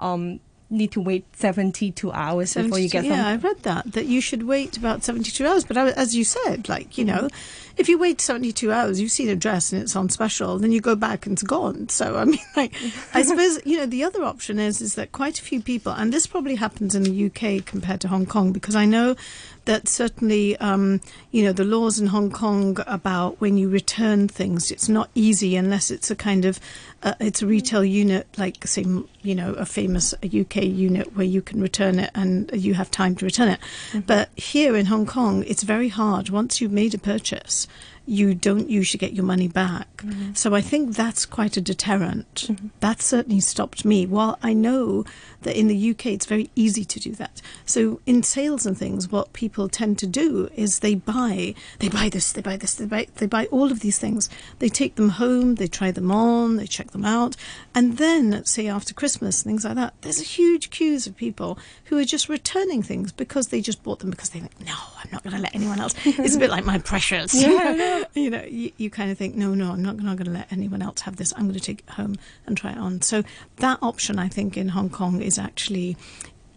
um 0.00 0.40
need 0.72 0.92
to 0.92 1.00
wait 1.00 1.24
72 1.34 2.12
hours 2.12 2.54
before 2.54 2.78
you 2.78 2.88
72 2.88 2.92
get 2.92 3.04
yeah, 3.04 3.26
I 3.26 3.32
something 3.32 3.50
read 3.50 3.62
that 3.64 3.92
that 3.94 4.06
you 4.06 4.20
should 4.20 4.44
wait 4.44 4.76
about 4.76 5.02
seventy-two 5.02 5.44
hours. 5.44 5.64
But 5.64 5.76
I, 5.76 5.88
as 5.90 6.14
you 6.14 6.22
said, 6.22 6.68
like 6.68 6.96
you 6.96 7.04
Mm-hmm. 7.04 7.22
know, 7.24 7.28
if 7.76 7.88
you 7.88 7.98
wait 7.98 8.20
seventy-two 8.20 8.70
hours, 8.70 9.00
you've 9.00 9.10
seen 9.10 9.28
a 9.28 9.34
dress 9.34 9.72
and 9.72 9.82
it's 9.82 9.96
on 9.96 10.08
special, 10.10 10.60
then 10.60 10.70
you 10.70 10.80
go 10.80 10.94
back 10.94 11.26
and 11.26 11.32
it's 11.32 11.42
gone. 11.42 11.88
So 11.88 12.16
I 12.16 12.24
mean, 12.24 12.38
like, 12.56 12.72
I 13.14 13.22
suppose 13.22 13.58
you 13.66 13.78
know 13.78 13.86
the 13.86 14.04
other 14.04 14.22
option 14.22 14.60
is 14.60 14.80
is 14.80 14.94
that 14.94 15.10
quite 15.10 15.40
a 15.40 15.42
few 15.42 15.60
people, 15.60 15.90
and 15.92 16.12
this 16.12 16.28
probably 16.28 16.54
happens 16.54 16.94
in 16.94 17.02
the 17.02 17.26
UK 17.26 17.66
compared 17.66 18.00
to 18.02 18.08
Hong 18.08 18.26
Kong, 18.26 18.52
because 18.52 18.76
I 18.76 18.84
know 18.86 19.16
that 19.64 19.88
certainly 19.88 20.56
um, 20.58 21.00
you 21.30 21.44
know 21.44 21.52
the 21.52 21.64
laws 21.64 21.98
in 21.98 22.06
Hong 22.08 22.30
Kong 22.30 22.78
about 22.86 23.40
when 23.40 23.56
you 23.56 23.68
return 23.68 24.28
things, 24.28 24.70
it's 24.70 24.88
not 24.88 25.10
easy 25.14 25.56
unless 25.56 25.90
it's 25.90 26.10
a 26.10 26.16
kind 26.16 26.44
of 26.44 26.60
uh, 27.02 27.14
it's 27.20 27.42
a 27.42 27.46
retail 27.46 27.84
unit 27.84 28.26
like 28.38 28.66
say 28.66 28.84
you 29.22 29.34
know 29.34 29.52
a 29.54 29.66
famous 29.66 30.14
UK 30.24 30.56
unit 30.56 31.16
where 31.16 31.26
you 31.26 31.42
can 31.42 31.60
return 31.60 31.98
it 31.98 32.10
and 32.14 32.50
you 32.52 32.74
have 32.74 32.90
time 32.90 33.14
to 33.16 33.24
return 33.24 33.48
it. 33.48 33.60
But 34.06 34.30
here 34.36 34.76
in 34.76 34.86
Hong 34.86 35.06
Kong, 35.06 35.44
it's 35.46 35.62
very 35.62 35.88
hard. 35.88 36.30
Once 36.30 36.60
you've 36.60 36.72
made 36.72 36.94
a 36.94 36.98
purchase, 36.98 37.66
you 38.06 38.34
don't 38.34 38.68
usually 38.68 38.98
get 38.98 39.12
your 39.12 39.24
money 39.24 39.48
back. 39.48 39.88
Mm-hmm. 39.98 40.34
So 40.34 40.54
I 40.54 40.60
think 40.60 40.94
that's 40.94 41.26
quite 41.26 41.56
a 41.56 41.60
deterrent. 41.60 42.46
Mm-hmm. 42.48 42.68
That 42.80 43.02
certainly 43.02 43.40
stopped 43.40 43.84
me. 43.84 44.06
While 44.06 44.38
I 44.42 44.52
know 44.52 45.04
that 45.42 45.58
in 45.58 45.68
the 45.68 45.90
UK 45.90 46.06
it's 46.06 46.26
very 46.26 46.50
easy 46.54 46.84
to 46.84 47.00
do 47.00 47.12
that. 47.12 47.40
So 47.64 48.00
in 48.06 48.22
sales 48.22 48.66
and 48.66 48.76
things, 48.76 49.10
what 49.10 49.32
people 49.32 49.68
tend 49.68 49.98
to 50.00 50.06
do 50.06 50.50
is 50.54 50.80
they 50.80 50.94
buy, 50.94 51.54
they 51.78 51.88
buy 51.88 52.08
this, 52.08 52.32
they 52.32 52.42
buy 52.42 52.56
this, 52.56 52.74
they 52.74 52.86
buy, 52.86 53.06
they 53.16 53.26
buy 53.26 53.46
all 53.46 53.70
of 53.70 53.80
these 53.80 53.98
things. 53.98 54.28
They 54.58 54.68
take 54.68 54.96
them 54.96 55.10
home, 55.10 55.56
they 55.56 55.66
try 55.66 55.90
them 55.90 56.10
on, 56.10 56.56
they 56.56 56.66
check 56.66 56.90
them 56.90 57.04
out, 57.04 57.36
and 57.74 57.96
then 57.98 58.44
say 58.44 58.66
after 58.66 58.94
Christmas 58.94 59.42
things 59.42 59.64
like 59.64 59.76
that, 59.76 59.94
there's 60.02 60.20
a 60.20 60.24
huge 60.24 60.70
queues 60.70 61.06
of 61.06 61.16
people 61.16 61.58
who 61.84 61.98
are 61.98 62.04
just 62.04 62.28
returning 62.28 62.82
things 62.82 63.12
because 63.12 63.48
they 63.48 63.60
just 63.60 63.82
bought 63.82 64.00
them 64.00 64.10
because 64.10 64.30
they 64.30 64.40
think, 64.40 64.60
no, 64.66 64.74
I'm 65.02 65.10
not 65.12 65.22
going 65.22 65.36
to 65.36 65.42
let 65.42 65.54
anyone 65.54 65.80
else. 65.80 65.94
It's 66.04 66.36
a 66.36 66.38
bit 66.38 66.50
like 66.50 66.64
my 66.64 66.78
precious. 66.78 67.34
Yeah, 67.50 67.72
you 68.14 68.30
know, 68.30 68.42
you, 68.42 68.72
you 68.76 68.90
kind 68.90 69.10
of 69.10 69.18
think, 69.18 69.34
no, 69.34 69.54
no, 69.54 69.72
I'm 69.72 69.82
not, 69.82 69.96
not 69.96 70.16
going 70.16 70.26
to 70.26 70.32
let 70.32 70.52
anyone 70.52 70.82
else 70.82 71.02
have 71.02 71.16
this. 71.16 71.32
I'm 71.36 71.44
going 71.44 71.54
to 71.54 71.60
take 71.60 71.80
it 71.80 71.90
home 71.90 72.16
and 72.46 72.56
try 72.56 72.72
it 72.72 72.78
on. 72.78 73.02
So 73.02 73.22
that 73.56 73.78
option, 73.82 74.18
I 74.18 74.28
think, 74.28 74.56
in 74.56 74.68
Hong 74.70 74.90
Kong 74.90 75.20
is 75.22 75.38
actually, 75.38 75.96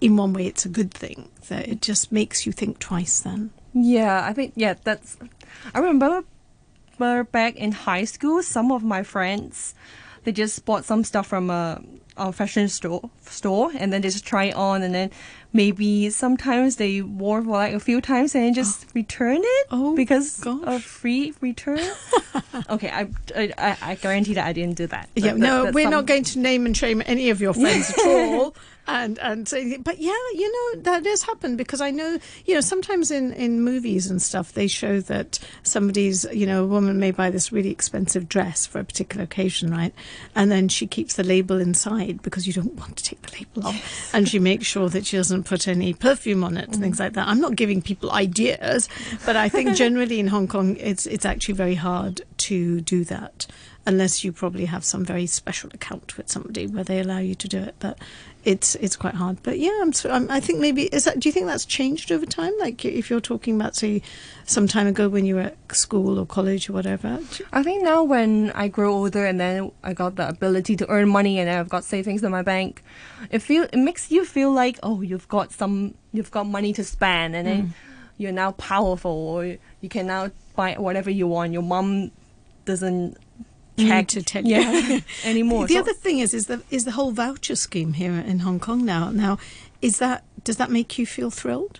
in 0.02 0.18
one 0.18 0.34
way, 0.34 0.48
it's 0.48 0.66
a 0.66 0.70
good 0.70 0.92
thing. 0.92 1.30
That 1.50 1.68
it 1.68 1.82
just 1.82 2.12
makes 2.12 2.46
you 2.46 2.52
think 2.52 2.80
twice. 2.80 3.20
Then, 3.20 3.52
yeah 3.74 4.26
i 4.26 4.34
think 4.34 4.54
yeah 4.56 4.76
that's 4.84 5.18
i 5.74 5.80
remember 5.80 6.24
remember 7.00 7.24
back 7.32 7.56
in 7.56 7.72
high 7.72 8.04
school 8.04 8.44
some 8.44 8.72
of 8.72 8.84
my 8.84 9.02
friends 9.02 9.74
they 10.24 10.32
just 10.32 10.66
bought 10.66 10.86
some 10.86 11.04
stuff 11.04 11.28
from 11.28 11.50
a, 11.50 11.82
a 12.18 12.32
fashion 12.32 12.70
store 12.70 13.10
store 13.26 13.72
and 13.76 13.92
then 13.92 14.02
they 14.02 14.08
just 14.10 14.26
try 14.26 14.46
it 14.46 14.56
on 14.56 14.82
and 14.84 14.94
then 14.94 15.10
maybe 15.52 16.10
sometimes 16.10 16.76
they 16.78 17.02
wore 17.02 17.42
for 17.42 17.50
like 17.50 17.74
a 17.74 17.80
few 17.80 18.00
times 18.02 18.36
and 18.36 18.54
just 18.56 18.86
return 18.96 19.38
it 19.44 19.68
Oh, 19.72 19.96
because 19.96 20.40
gosh. 20.40 20.64
of 20.66 20.84
free 20.84 21.34
return 21.42 21.80
okay 22.70 22.90
I, 22.90 23.08
I 23.58 23.78
i 23.82 23.96
guarantee 23.96 24.34
that 24.36 24.46
i 24.46 24.54
didn't 24.54 24.78
do 24.78 24.88
that 24.88 25.10
yeah, 25.16 25.32
That- 25.34 25.38
no, 25.40 25.64
that's 25.64 25.76
we're 25.76 25.84
some- 25.84 25.92
not 25.92 26.06
going 26.06 26.24
to 26.24 26.40
name 26.40 26.66
and 26.66 26.76
shame 26.78 27.02
any 27.06 27.30
of 27.30 27.42
your 27.42 27.54
friends 27.54 27.90
at 27.98 28.06
all. 28.06 28.56
And 28.86 29.18
and 29.20 29.50
but 29.82 30.00
yeah, 30.00 30.12
you 30.34 30.52
know 30.52 30.82
that 30.82 31.04
does 31.04 31.24
happen 31.24 31.56
because 31.56 31.80
I 31.80 31.90
know 31.90 32.18
you 32.46 32.54
know 32.54 32.62
sometimes 32.62 33.12
in 33.12 33.32
in 33.34 33.62
movies 33.62 34.12
and 34.12 34.22
stuff 34.22 34.52
they 34.52 34.68
show 34.68 35.00
that 35.02 35.40
somebody's 35.64 36.26
you 36.34 36.46
know 36.46 36.66
a 36.66 36.68
woman 36.68 37.00
may 37.00 37.12
buy 37.12 37.30
this 37.30 37.52
really 37.52 37.70
expensive 37.72 38.28
dress 38.28 38.66
for 38.66 38.80
a 38.80 38.84
particular 38.84 39.24
occasion, 39.24 39.72
right? 39.72 39.94
And 40.36 40.52
then 40.52 40.68
she 40.68 40.86
keeps 40.86 41.16
the 41.16 41.24
label 41.24 41.62
inside 41.62 42.22
because 42.22 42.46
you 42.46 42.52
don't 42.52 42.74
want 42.80 42.98
to 42.98 43.04
take 43.04 43.22
the 43.22 43.32
label 43.38 43.70
off, 43.70 44.14
and 44.14 44.28
she 44.28 44.40
makes 44.40 44.66
sure 44.66 44.90
that 44.90 45.06
she 45.06 45.16
doesn't 45.16 45.44
put 45.44 45.68
any 45.68 45.94
perfume 45.94 46.44
on 46.44 46.58
it 46.58 46.66
and 46.66 46.76
things 46.76 46.98
mm-hmm. 46.98 47.04
like 47.04 47.14
that. 47.14 47.28
I'm 47.30 47.40
not 47.40 47.56
giving 47.56 47.82
people 47.82 48.12
ideas, 48.12 48.90
but 49.26 49.38
I 49.38 49.48
think 49.48 49.76
generally 49.76 50.20
in 50.20 50.28
Hong 50.28 50.48
Kong 50.48 50.76
it's 50.78 51.06
it's 51.06 51.26
actually 51.26 51.56
very 51.56 51.76
hard 51.76 52.22
to 52.40 52.82
do 52.82 53.06
that 53.06 53.48
unless 53.86 54.24
you 54.24 54.32
probably 54.32 54.66
have 54.66 54.84
some 54.84 55.04
very 55.04 55.26
special 55.26 55.70
account 55.74 56.18
with 56.18 56.30
somebody 56.30 56.68
where 56.68 56.84
they 56.84 57.00
allow 57.00 57.18
you 57.18 57.36
to 57.36 57.48
do 57.48 57.60
it. 57.60 57.76
But 57.80 57.98
it's 58.44 58.76
it's 58.76 58.96
quite 58.96 59.16
hard. 59.16 59.42
But 59.44 59.60
yeah, 59.60 59.80
I'm, 59.82 59.94
I'm, 60.10 60.30
I 60.30 60.40
think 60.40 60.60
maybe 60.60 60.84
is 60.84 61.06
that. 61.06 61.20
Do 61.20 61.30
you 61.30 61.34
think 61.34 61.48
that's 61.48 61.66
changed 61.66 62.12
over 62.12 62.26
time? 62.26 62.54
Like 62.60 62.84
if 62.84 63.10
you're 63.10 63.22
talking 63.22 63.56
about 63.56 63.76
say 63.76 64.02
some 64.46 64.68
time 64.68 64.88
ago 64.88 65.08
when 65.08 65.26
you 65.26 65.36
were 65.36 65.42
at 65.42 65.76
school 65.76 66.20
or 66.20 66.26
college 66.26 66.70
or 66.70 66.74
whatever. 66.74 67.20
I 67.54 67.64
think 67.64 67.84
now 67.84 68.04
when 68.04 68.52
I 68.52 68.68
grow 68.68 68.94
older 68.94 69.26
and 69.26 69.40
then 69.40 69.72
I 69.84 69.94
got 69.94 70.16
the 70.16 70.28
ability 70.28 70.76
to 70.78 70.90
earn 70.90 71.10
money 71.10 71.40
and 71.40 71.50
I've 71.50 71.70
got 71.70 71.84
savings 71.84 72.24
in 72.24 72.32
my 72.32 72.42
bank, 72.42 72.84
it 73.32 73.40
feel 73.40 73.64
it 73.64 73.78
makes 73.78 74.12
you 74.12 74.26
feel 74.26 74.52
like 74.52 74.80
oh 74.84 75.02
you've 75.02 75.28
got 75.30 75.52
some 75.52 75.94
you've 76.12 76.32
got 76.32 76.46
money 76.46 76.74
to 76.74 76.84
spend 76.84 77.36
and 77.36 77.48
then 77.48 77.68
mm. 77.68 77.72
you're 78.18 78.34
now 78.34 78.52
powerful 78.52 79.12
or 79.12 79.58
you 79.82 79.90
can 79.90 80.08
now 80.08 80.32
buy 80.56 80.74
whatever 80.74 81.10
you 81.10 81.28
want. 81.28 81.54
Your 81.54 81.64
mom 81.64 82.12
doesn't 82.66 83.18
Check 83.78 84.08
to 84.10 84.20
you. 84.20 84.56
yeah 84.56 85.00
anymore. 85.24 85.68
The 85.68 85.74
So- 85.76 85.80
other 85.82 85.94
thing 85.94 86.20
is 86.20 86.34
is 86.34 86.46
the 86.48 86.62
is 86.70 86.86
the 86.86 86.92
whole 86.92 87.12
voucher 87.12 87.56
scheme 87.56 87.94
here 87.94 88.14
in 88.14 88.40
Hong 88.40 88.60
Kong 88.60 88.86
now. 88.86 89.10
Now, 89.12 89.38
is 89.82 89.98
that 90.00 90.24
does 90.44 90.58
that 90.58 90.70
make 90.72 90.98
you 91.00 91.06
feel 91.06 91.30
thrilled? 91.32 91.80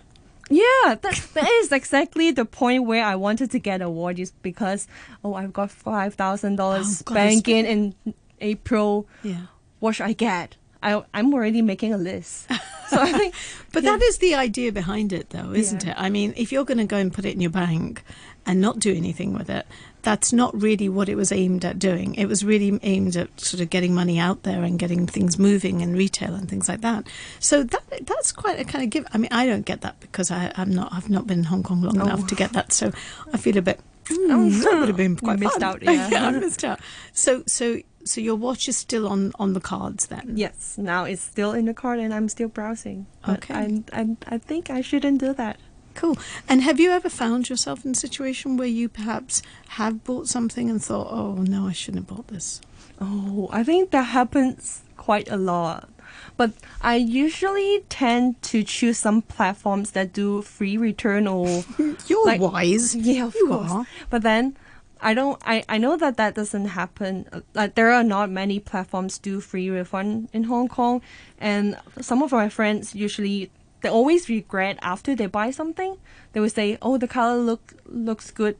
Yeah, 0.50 0.96
that, 1.00 1.26
that 1.32 1.48
is 1.62 1.72
exactly 1.72 2.30
the 2.30 2.44
point 2.44 2.84
where 2.84 3.02
I 3.02 3.14
wanted 3.16 3.50
to 3.52 3.58
get 3.58 3.80
a 3.80 3.88
watch 3.88 4.18
is 4.18 4.30
because 4.42 4.86
oh 5.24 5.34
I've 5.34 5.52
got 5.54 5.70
five 5.70 6.14
thousand 6.14 6.56
dollars 6.56 7.02
Oh, 7.06 7.14
banking 7.14 7.64
in 7.64 7.94
April. 8.40 9.06
Yeah. 9.22 9.46
What 9.80 9.94
should 9.94 10.06
I 10.06 10.12
get? 10.12 10.56
I 10.82 11.02
I'm 11.14 11.32
already 11.32 11.62
making 11.62 11.92
a 11.94 11.98
list. 11.98 12.48
So 12.90 13.00
I 13.00 13.12
think 13.12 13.34
But 13.72 13.82
that 13.84 14.02
is 14.02 14.18
the 14.18 14.34
idea 14.34 14.70
behind 14.70 15.12
it, 15.14 15.30
though, 15.30 15.52
isn't 15.54 15.84
Yeah. 15.84 15.92
it? 15.92 15.96
I 15.98 16.10
mean, 16.10 16.34
if 16.36 16.52
you're 16.52 16.66
going 16.66 16.78
to 16.78 16.84
go 16.84 16.98
and 16.98 17.10
put 17.10 17.24
it 17.24 17.32
in 17.32 17.40
your 17.40 17.50
bank 17.50 18.04
and 18.46 18.60
not 18.60 18.78
do 18.78 18.94
anything 18.94 19.34
with 19.34 19.48
it, 19.50 19.66
that's 20.02 20.32
not 20.32 20.60
really 20.60 20.88
what 20.88 21.08
it 21.08 21.14
was 21.14 21.32
aimed 21.32 21.64
at 21.64 21.78
doing. 21.78 22.14
It 22.14 22.26
was 22.26 22.44
really 22.44 22.78
aimed 22.82 23.16
at 23.16 23.40
sort 23.40 23.62
of 23.62 23.70
getting 23.70 23.94
money 23.94 24.18
out 24.18 24.42
there 24.42 24.62
and 24.62 24.78
getting 24.78 25.06
things 25.06 25.38
moving 25.38 25.80
in 25.80 25.96
retail 25.96 26.34
and 26.34 26.48
things 26.48 26.68
like 26.68 26.82
that. 26.82 27.06
So 27.40 27.62
that 27.62 28.06
that's 28.06 28.32
quite 28.32 28.60
a 28.60 28.64
kind 28.64 28.84
of 28.84 28.90
give. 28.90 29.06
I 29.12 29.18
mean, 29.18 29.30
I 29.32 29.46
don't 29.46 29.64
get 29.64 29.80
that 29.80 29.98
because 30.00 30.30
I, 30.30 30.52
I'm 30.56 30.70
not. 30.70 30.92
I've 30.92 31.10
not 31.10 31.26
been 31.26 31.40
in 31.40 31.44
Hong 31.44 31.62
Kong 31.62 31.82
long 31.82 31.96
enough 31.96 32.26
to 32.26 32.34
get 32.34 32.52
that. 32.52 32.72
So 32.72 32.92
I 33.32 33.38
feel 33.38 33.56
a 33.56 33.62
bit 33.62 33.80
Mm, 34.06 34.62
that 34.62 34.78
would 34.78 34.88
have 34.88 34.96
been 34.96 35.16
quite 35.16 35.38
missed 35.38 35.62
out, 35.62 35.82
yeah. 35.82 36.08
I 36.12 36.30
missed 36.32 36.64
out. 36.64 36.80
So, 37.12 37.42
so, 37.46 37.80
so 38.04 38.20
your 38.20 38.36
watch 38.36 38.68
is 38.68 38.76
still 38.76 39.08
on 39.08 39.32
on 39.38 39.54
the 39.54 39.60
cards 39.60 40.06
then. 40.08 40.34
Yes, 40.36 40.76
now 40.76 41.04
it's 41.04 41.22
still 41.22 41.52
in 41.52 41.64
the 41.64 41.74
card 41.74 41.98
and 41.98 42.12
I'm 42.12 42.28
still 42.28 42.48
browsing. 42.48 43.06
Okay. 43.26 43.54
I, 43.54 43.82
I, 43.92 44.16
I 44.26 44.38
think 44.38 44.70
I 44.70 44.82
shouldn't 44.82 45.20
do 45.20 45.32
that. 45.34 45.58
Cool. 45.94 46.18
And 46.48 46.62
have 46.62 46.80
you 46.80 46.90
ever 46.90 47.08
found 47.08 47.48
yourself 47.48 47.84
in 47.84 47.92
a 47.92 47.94
situation 47.94 48.56
where 48.56 48.66
you 48.68 48.88
perhaps 48.88 49.42
have 49.68 50.04
bought 50.04 50.28
something 50.28 50.68
and 50.70 50.82
thought, 50.82 51.08
"Oh 51.10 51.34
no, 51.36 51.68
I 51.68 51.72
shouldn't 51.72 52.08
have 52.08 52.16
bought 52.16 52.28
this." 52.28 52.60
Oh, 53.00 53.48
I 53.52 53.64
think 53.64 53.90
that 53.90 54.04
happens 54.04 54.82
quite 54.96 55.30
a 55.30 55.36
lot. 55.36 55.88
But 56.36 56.52
I 56.80 56.96
usually 56.96 57.84
tend 57.88 58.40
to 58.50 58.62
choose 58.62 58.98
some 58.98 59.22
platforms 59.22 59.92
that 59.92 60.12
do 60.12 60.42
free 60.42 60.76
return 60.76 61.26
or 61.26 61.64
You're 62.08 62.26
Like- 62.26 62.40
wise. 62.40 62.94
yeah, 62.94 63.26
of 63.26 63.34
you 63.34 63.48
course. 63.48 63.70
are. 63.70 63.86
But 64.10 64.22
then 64.22 64.56
I 65.00 65.12
don't. 65.14 65.40
I 65.44 65.64
I 65.68 65.78
know 65.78 65.96
that 65.96 66.16
that 66.16 66.34
doesn't 66.34 66.66
happen. 66.66 67.26
Like 67.54 67.74
there 67.74 67.90
are 67.92 68.02
not 68.04 68.30
many 68.30 68.58
platforms 68.58 69.18
do 69.18 69.40
free 69.40 69.68
refund 69.70 70.28
in 70.32 70.44
Hong 70.44 70.66
Kong, 70.68 71.02
and 71.38 71.76
some 72.00 72.22
of 72.22 72.32
my 72.32 72.48
friends 72.48 72.94
usually 72.94 73.50
they 73.84 73.90
always 73.90 74.28
regret 74.28 74.78
after 74.82 75.14
they 75.14 75.26
buy 75.26 75.50
something. 75.52 75.98
They 76.32 76.40
will 76.40 76.48
say, 76.50 76.78
"Oh, 76.82 76.96
the 76.98 77.06
color 77.06 77.36
look 77.38 77.74
looks 77.86 78.30
good." 78.32 78.56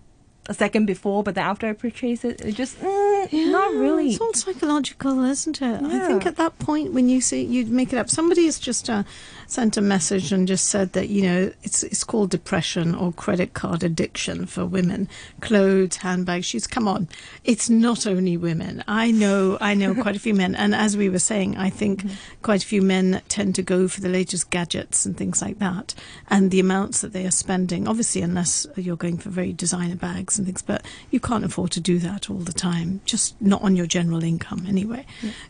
A 0.47 0.53
second 0.53 0.85
before, 0.85 1.23
but 1.23 1.35
then 1.37 1.45
after 1.47 1.67
I 1.67 1.73
purchase 1.73 2.23
it, 2.23 2.43
it 2.43 2.53
just 2.53 2.79
mm, 2.79 3.51
not 3.51 3.73
really. 3.73 4.11
It's 4.11 4.21
all 4.21 4.35
psychological, 4.35 5.25
isn't 5.25 5.63
it? 5.63 5.83
I 5.83 6.07
think 6.07 6.27
at 6.27 6.37
that 6.37 6.59
point 6.59 6.93
when 6.93 7.09
you 7.09 7.23
see 7.23 7.43
you 7.43 7.65
make 7.65 7.95
it 7.95 7.99
up, 7.99 8.11
somebody 8.11 8.45
is 8.45 8.61
just 8.61 8.91
uh, 8.91 9.05
sent 9.47 9.77
a 9.77 9.81
message 9.81 10.33
and 10.33 10.47
just 10.49 10.67
said 10.69 10.93
that 10.93 11.09
you 11.09 11.23
know 11.23 11.53
it's 11.63 11.83
it's 11.83 12.05
called 12.05 12.31
depression 12.31 12.95
or 12.95 13.13
credit 13.13 13.55
card 13.55 13.83
addiction 13.83 14.47
for 14.47 14.65
women. 14.67 15.09
Clothes, 15.41 15.97
handbags, 15.97 16.47
shoes. 16.47 16.67
Come 16.67 16.87
on, 16.89 17.09
it's 17.45 17.69
not 17.71 18.07
only 18.07 18.37
women. 18.37 18.83
I 18.89 19.11
know, 19.11 19.59
I 19.61 19.75
know 19.75 19.95
quite 20.03 20.17
a 20.17 20.21
few 20.21 20.35
men, 20.35 20.55
and 20.55 20.75
as 20.75 20.97
we 20.97 21.09
were 21.09 21.19
saying, 21.19 21.57
I 21.57 21.71
think 21.71 21.85
Mm-hmm. 21.95 22.15
quite 22.43 22.63
a 22.63 22.67
few 22.67 22.83
men 22.83 23.23
tend 23.29 23.55
to 23.55 23.63
go 23.63 23.89
for 23.89 24.01
the 24.01 24.09
latest 24.09 24.51
gadgets 24.51 25.07
and 25.07 25.17
things 25.17 25.41
like 25.43 25.59
that, 25.59 25.95
and 26.29 26.51
the 26.51 26.61
amounts 26.61 27.01
that 27.03 27.13
they 27.13 27.25
are 27.27 27.31
spending. 27.31 27.87
Obviously, 27.87 28.23
unless 28.23 28.67
you're 28.77 28.97
going 28.97 29.19
for 29.19 29.29
very 29.31 29.53
designer 29.53 29.97
bags 29.97 30.39
and 30.39 30.47
things, 30.47 30.63
but 30.63 30.85
you 31.11 31.21
can't 31.21 31.45
afford 31.45 31.71
to 31.73 31.81
do 31.81 31.99
that 32.01 32.29
all 32.31 32.39
the 32.39 32.53
time. 32.53 33.01
Just 33.05 33.41
not 33.41 33.63
on 33.63 33.77
your 33.77 33.87
general 33.87 34.25
income, 34.25 34.65
anyway. 34.67 35.05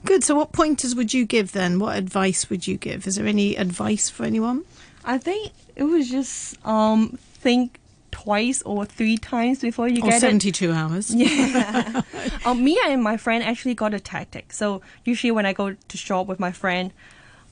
Good. 0.04 0.22
So, 0.24 0.34
what 0.34 0.52
pointers 0.52 0.94
would 0.94 1.14
you 1.14 1.24
give 1.24 1.52
then? 1.52 1.78
What 1.78 1.96
advice 1.96 2.50
would 2.50 2.66
you 2.66 2.76
give? 2.76 3.06
Is 3.06 3.16
there 3.16 3.26
any 3.26 3.56
advice 3.56 3.83
for 4.10 4.24
anyone? 4.24 4.64
I 5.04 5.18
think 5.18 5.52
it 5.76 5.84
was 5.84 6.10
just 6.10 6.56
um 6.66 7.18
think 7.34 7.78
twice 8.10 8.62
or 8.62 8.84
three 8.86 9.18
times 9.18 9.60
before 9.60 9.88
you 9.88 10.00
Or 10.02 10.08
get 10.08 10.16
it. 10.16 10.20
72 10.20 10.72
hours? 10.72 11.12
Yeah. 11.14 12.02
um, 12.44 12.62
me 12.62 12.78
and 12.86 13.02
my 13.02 13.16
friend 13.16 13.42
actually 13.42 13.74
got 13.74 13.92
a 13.92 14.00
tactic. 14.00 14.52
So 14.52 14.82
usually 15.04 15.32
when 15.32 15.46
I 15.46 15.52
go 15.52 15.74
to 15.74 15.96
shop 15.96 16.26
with 16.28 16.38
my 16.38 16.52
friend, 16.52 16.92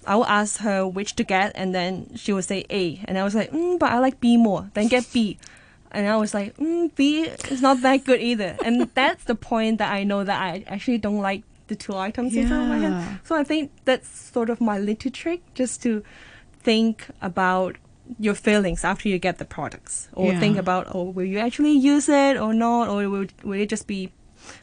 I 0.06 0.14
will 0.16 0.26
ask 0.26 0.60
her 0.60 0.86
which 0.86 1.14
to 1.16 1.24
get, 1.24 1.52
and 1.54 1.74
then 1.74 2.10
she 2.16 2.32
will 2.32 2.42
say 2.42 2.64
A, 2.70 3.00
and 3.04 3.18
I 3.18 3.24
was 3.24 3.34
like, 3.34 3.52
mm, 3.52 3.78
but 3.78 3.92
I 3.92 3.98
like 3.98 4.20
B 4.20 4.36
more. 4.36 4.70
Then 4.74 4.88
get 4.88 5.06
B, 5.12 5.38
and 5.92 6.08
I 6.08 6.16
was 6.16 6.34
like, 6.34 6.56
mm, 6.56 6.92
B 6.96 7.22
is 7.50 7.62
not 7.62 7.82
that 7.82 8.04
good 8.04 8.20
either. 8.20 8.56
And 8.64 8.90
that's 8.94 9.24
the 9.24 9.34
point 9.36 9.78
that 9.78 9.92
I 9.92 10.02
know 10.02 10.24
that 10.24 10.42
I 10.42 10.64
actually 10.66 10.98
don't 10.98 11.20
like 11.20 11.42
the 11.68 11.76
two 11.76 11.96
items 11.96 12.34
in 12.34 12.46
front 12.46 12.62
of 12.64 12.68
my 12.68 12.78
Yeah. 12.78 13.00
hand. 13.02 13.20
So 13.24 13.36
I 13.36 13.44
think 13.44 13.70
that's 13.84 14.08
sort 14.08 14.50
of 14.50 14.60
my 14.60 14.78
little 14.78 15.10
trick, 15.10 15.40
just 15.54 15.82
to 15.82 16.02
think 16.62 17.06
about 17.20 17.76
your 18.18 18.34
feelings 18.34 18.84
after 18.84 19.08
you 19.08 19.18
get 19.18 19.38
the 19.38 19.44
products 19.44 20.08
or 20.12 20.32
Yeah. 20.32 20.40
think 20.40 20.58
about 20.58 20.86
oh 20.94 21.04
will 21.04 21.24
you 21.24 21.38
actually 21.38 21.72
use 21.72 22.08
it 22.08 22.36
or 22.36 22.52
not 22.52 22.88
or 22.88 23.08
will, 23.08 23.26
will 23.42 23.60
it 23.60 23.68
just 23.70 23.86
be 23.86 24.10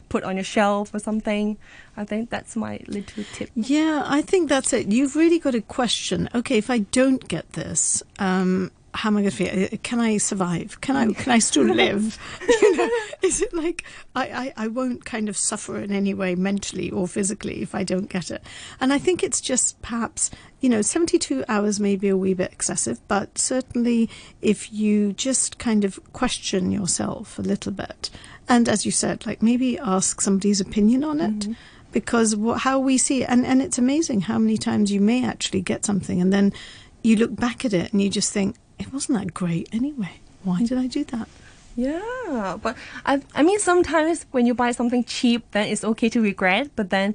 put 0.08 0.22
on 0.24 0.36
your 0.36 0.44
shelf 0.44 0.92
or 0.94 0.98
something 0.98 1.56
i 1.96 2.04
think 2.04 2.28
that's 2.30 2.54
my 2.54 2.78
little 2.86 3.24
tip 3.32 3.48
Yeah, 3.54 4.02
I 4.06 4.20
think 4.22 4.48
that's 4.50 4.72
it. 4.72 4.88
You've 4.92 5.16
really 5.16 5.38
got 5.38 5.52
to 5.52 5.62
question. 5.62 6.28
Okay, 6.34 6.58
if 6.58 6.68
I 6.70 6.80
don't 6.92 7.26
get 7.28 7.50
this, 7.54 8.02
um, 8.18 8.70
how 8.94 9.08
am 9.08 9.16
I 9.16 9.20
going 9.20 9.30
to 9.30 9.36
feel? 9.36 9.64
Uh, 9.64 9.76
Can 9.82 10.00
I 10.00 10.16
survive? 10.18 10.80
Can 10.80 10.96
I 10.96 11.12
can 11.12 11.32
I 11.32 11.38
still 11.38 11.64
live? 11.82 12.18
you 12.62 12.76
know, 12.76 12.88
is 13.22 13.40
it 13.40 13.52
like 13.52 13.84
I, 14.14 14.28
I, 14.28 14.64
I 14.64 14.66
won't 14.68 15.04
kind 15.04 15.28
of 15.28 15.36
suffer 15.36 15.78
in 15.78 15.92
any 15.92 16.14
way 16.14 16.34
mentally 16.34 16.90
or 16.90 17.06
physically 17.06 17.62
if 17.62 17.74
I 17.74 17.84
don't 17.84 18.08
get 18.08 18.30
it? 18.30 18.42
And 18.80 18.92
I 18.92 18.98
think 18.98 19.22
it's 19.22 19.40
just 19.40 19.80
perhaps 19.82 20.30
you 20.60 20.68
know, 20.68 20.82
72 20.82 21.44
hours 21.48 21.80
may 21.80 21.96
be 21.96 22.08
a 22.08 22.16
wee 22.16 22.34
bit 22.34 22.52
excessive, 22.52 23.00
but 23.08 23.38
certainly 23.38 24.10
if 24.42 24.72
you 24.72 25.14
just 25.14 25.58
kind 25.58 25.84
of 25.84 25.98
question 26.12 26.70
yourself 26.70 27.38
a 27.38 27.42
little 27.42 27.72
bit, 27.72 28.10
and 28.48 28.68
as 28.68 28.84
you 28.84 28.92
said, 28.92 29.24
like 29.26 29.42
maybe 29.42 29.78
ask 29.78 30.20
somebody's 30.20 30.60
opinion 30.60 31.02
on 31.02 31.20
it, 31.20 31.48
because 31.92 32.36
how 32.58 32.78
we 32.78 32.98
see 32.98 33.22
it, 33.22 33.30
and, 33.30 33.46
and 33.46 33.62
it's 33.62 33.78
amazing 33.78 34.22
how 34.22 34.38
many 34.38 34.58
times 34.58 34.92
you 34.92 35.00
may 35.00 35.24
actually 35.24 35.62
get 35.62 35.84
something, 35.84 36.20
and 36.20 36.32
then 36.32 36.52
you 37.02 37.16
look 37.16 37.34
back 37.36 37.64
at 37.64 37.72
it 37.72 37.92
and 37.92 38.02
you 38.02 38.10
just 38.10 38.32
think, 38.32 38.56
it 38.80 38.92
wasn't 38.92 39.18
that 39.18 39.34
great 39.34 39.68
anyway. 39.72 40.20
Why 40.42 40.62
did 40.62 40.78
I 40.78 40.86
do 40.86 41.04
that? 41.04 41.28
yeah 41.76 42.58
but 42.60 42.76
i 43.06 43.20
i 43.34 43.42
mean 43.42 43.58
sometimes 43.58 44.26
when 44.32 44.44
you 44.44 44.54
buy 44.54 44.72
something 44.72 45.04
cheap 45.04 45.42
then 45.52 45.68
it's 45.68 45.84
okay 45.84 46.08
to 46.08 46.20
regret 46.20 46.68
but 46.76 46.90
then 46.90 47.14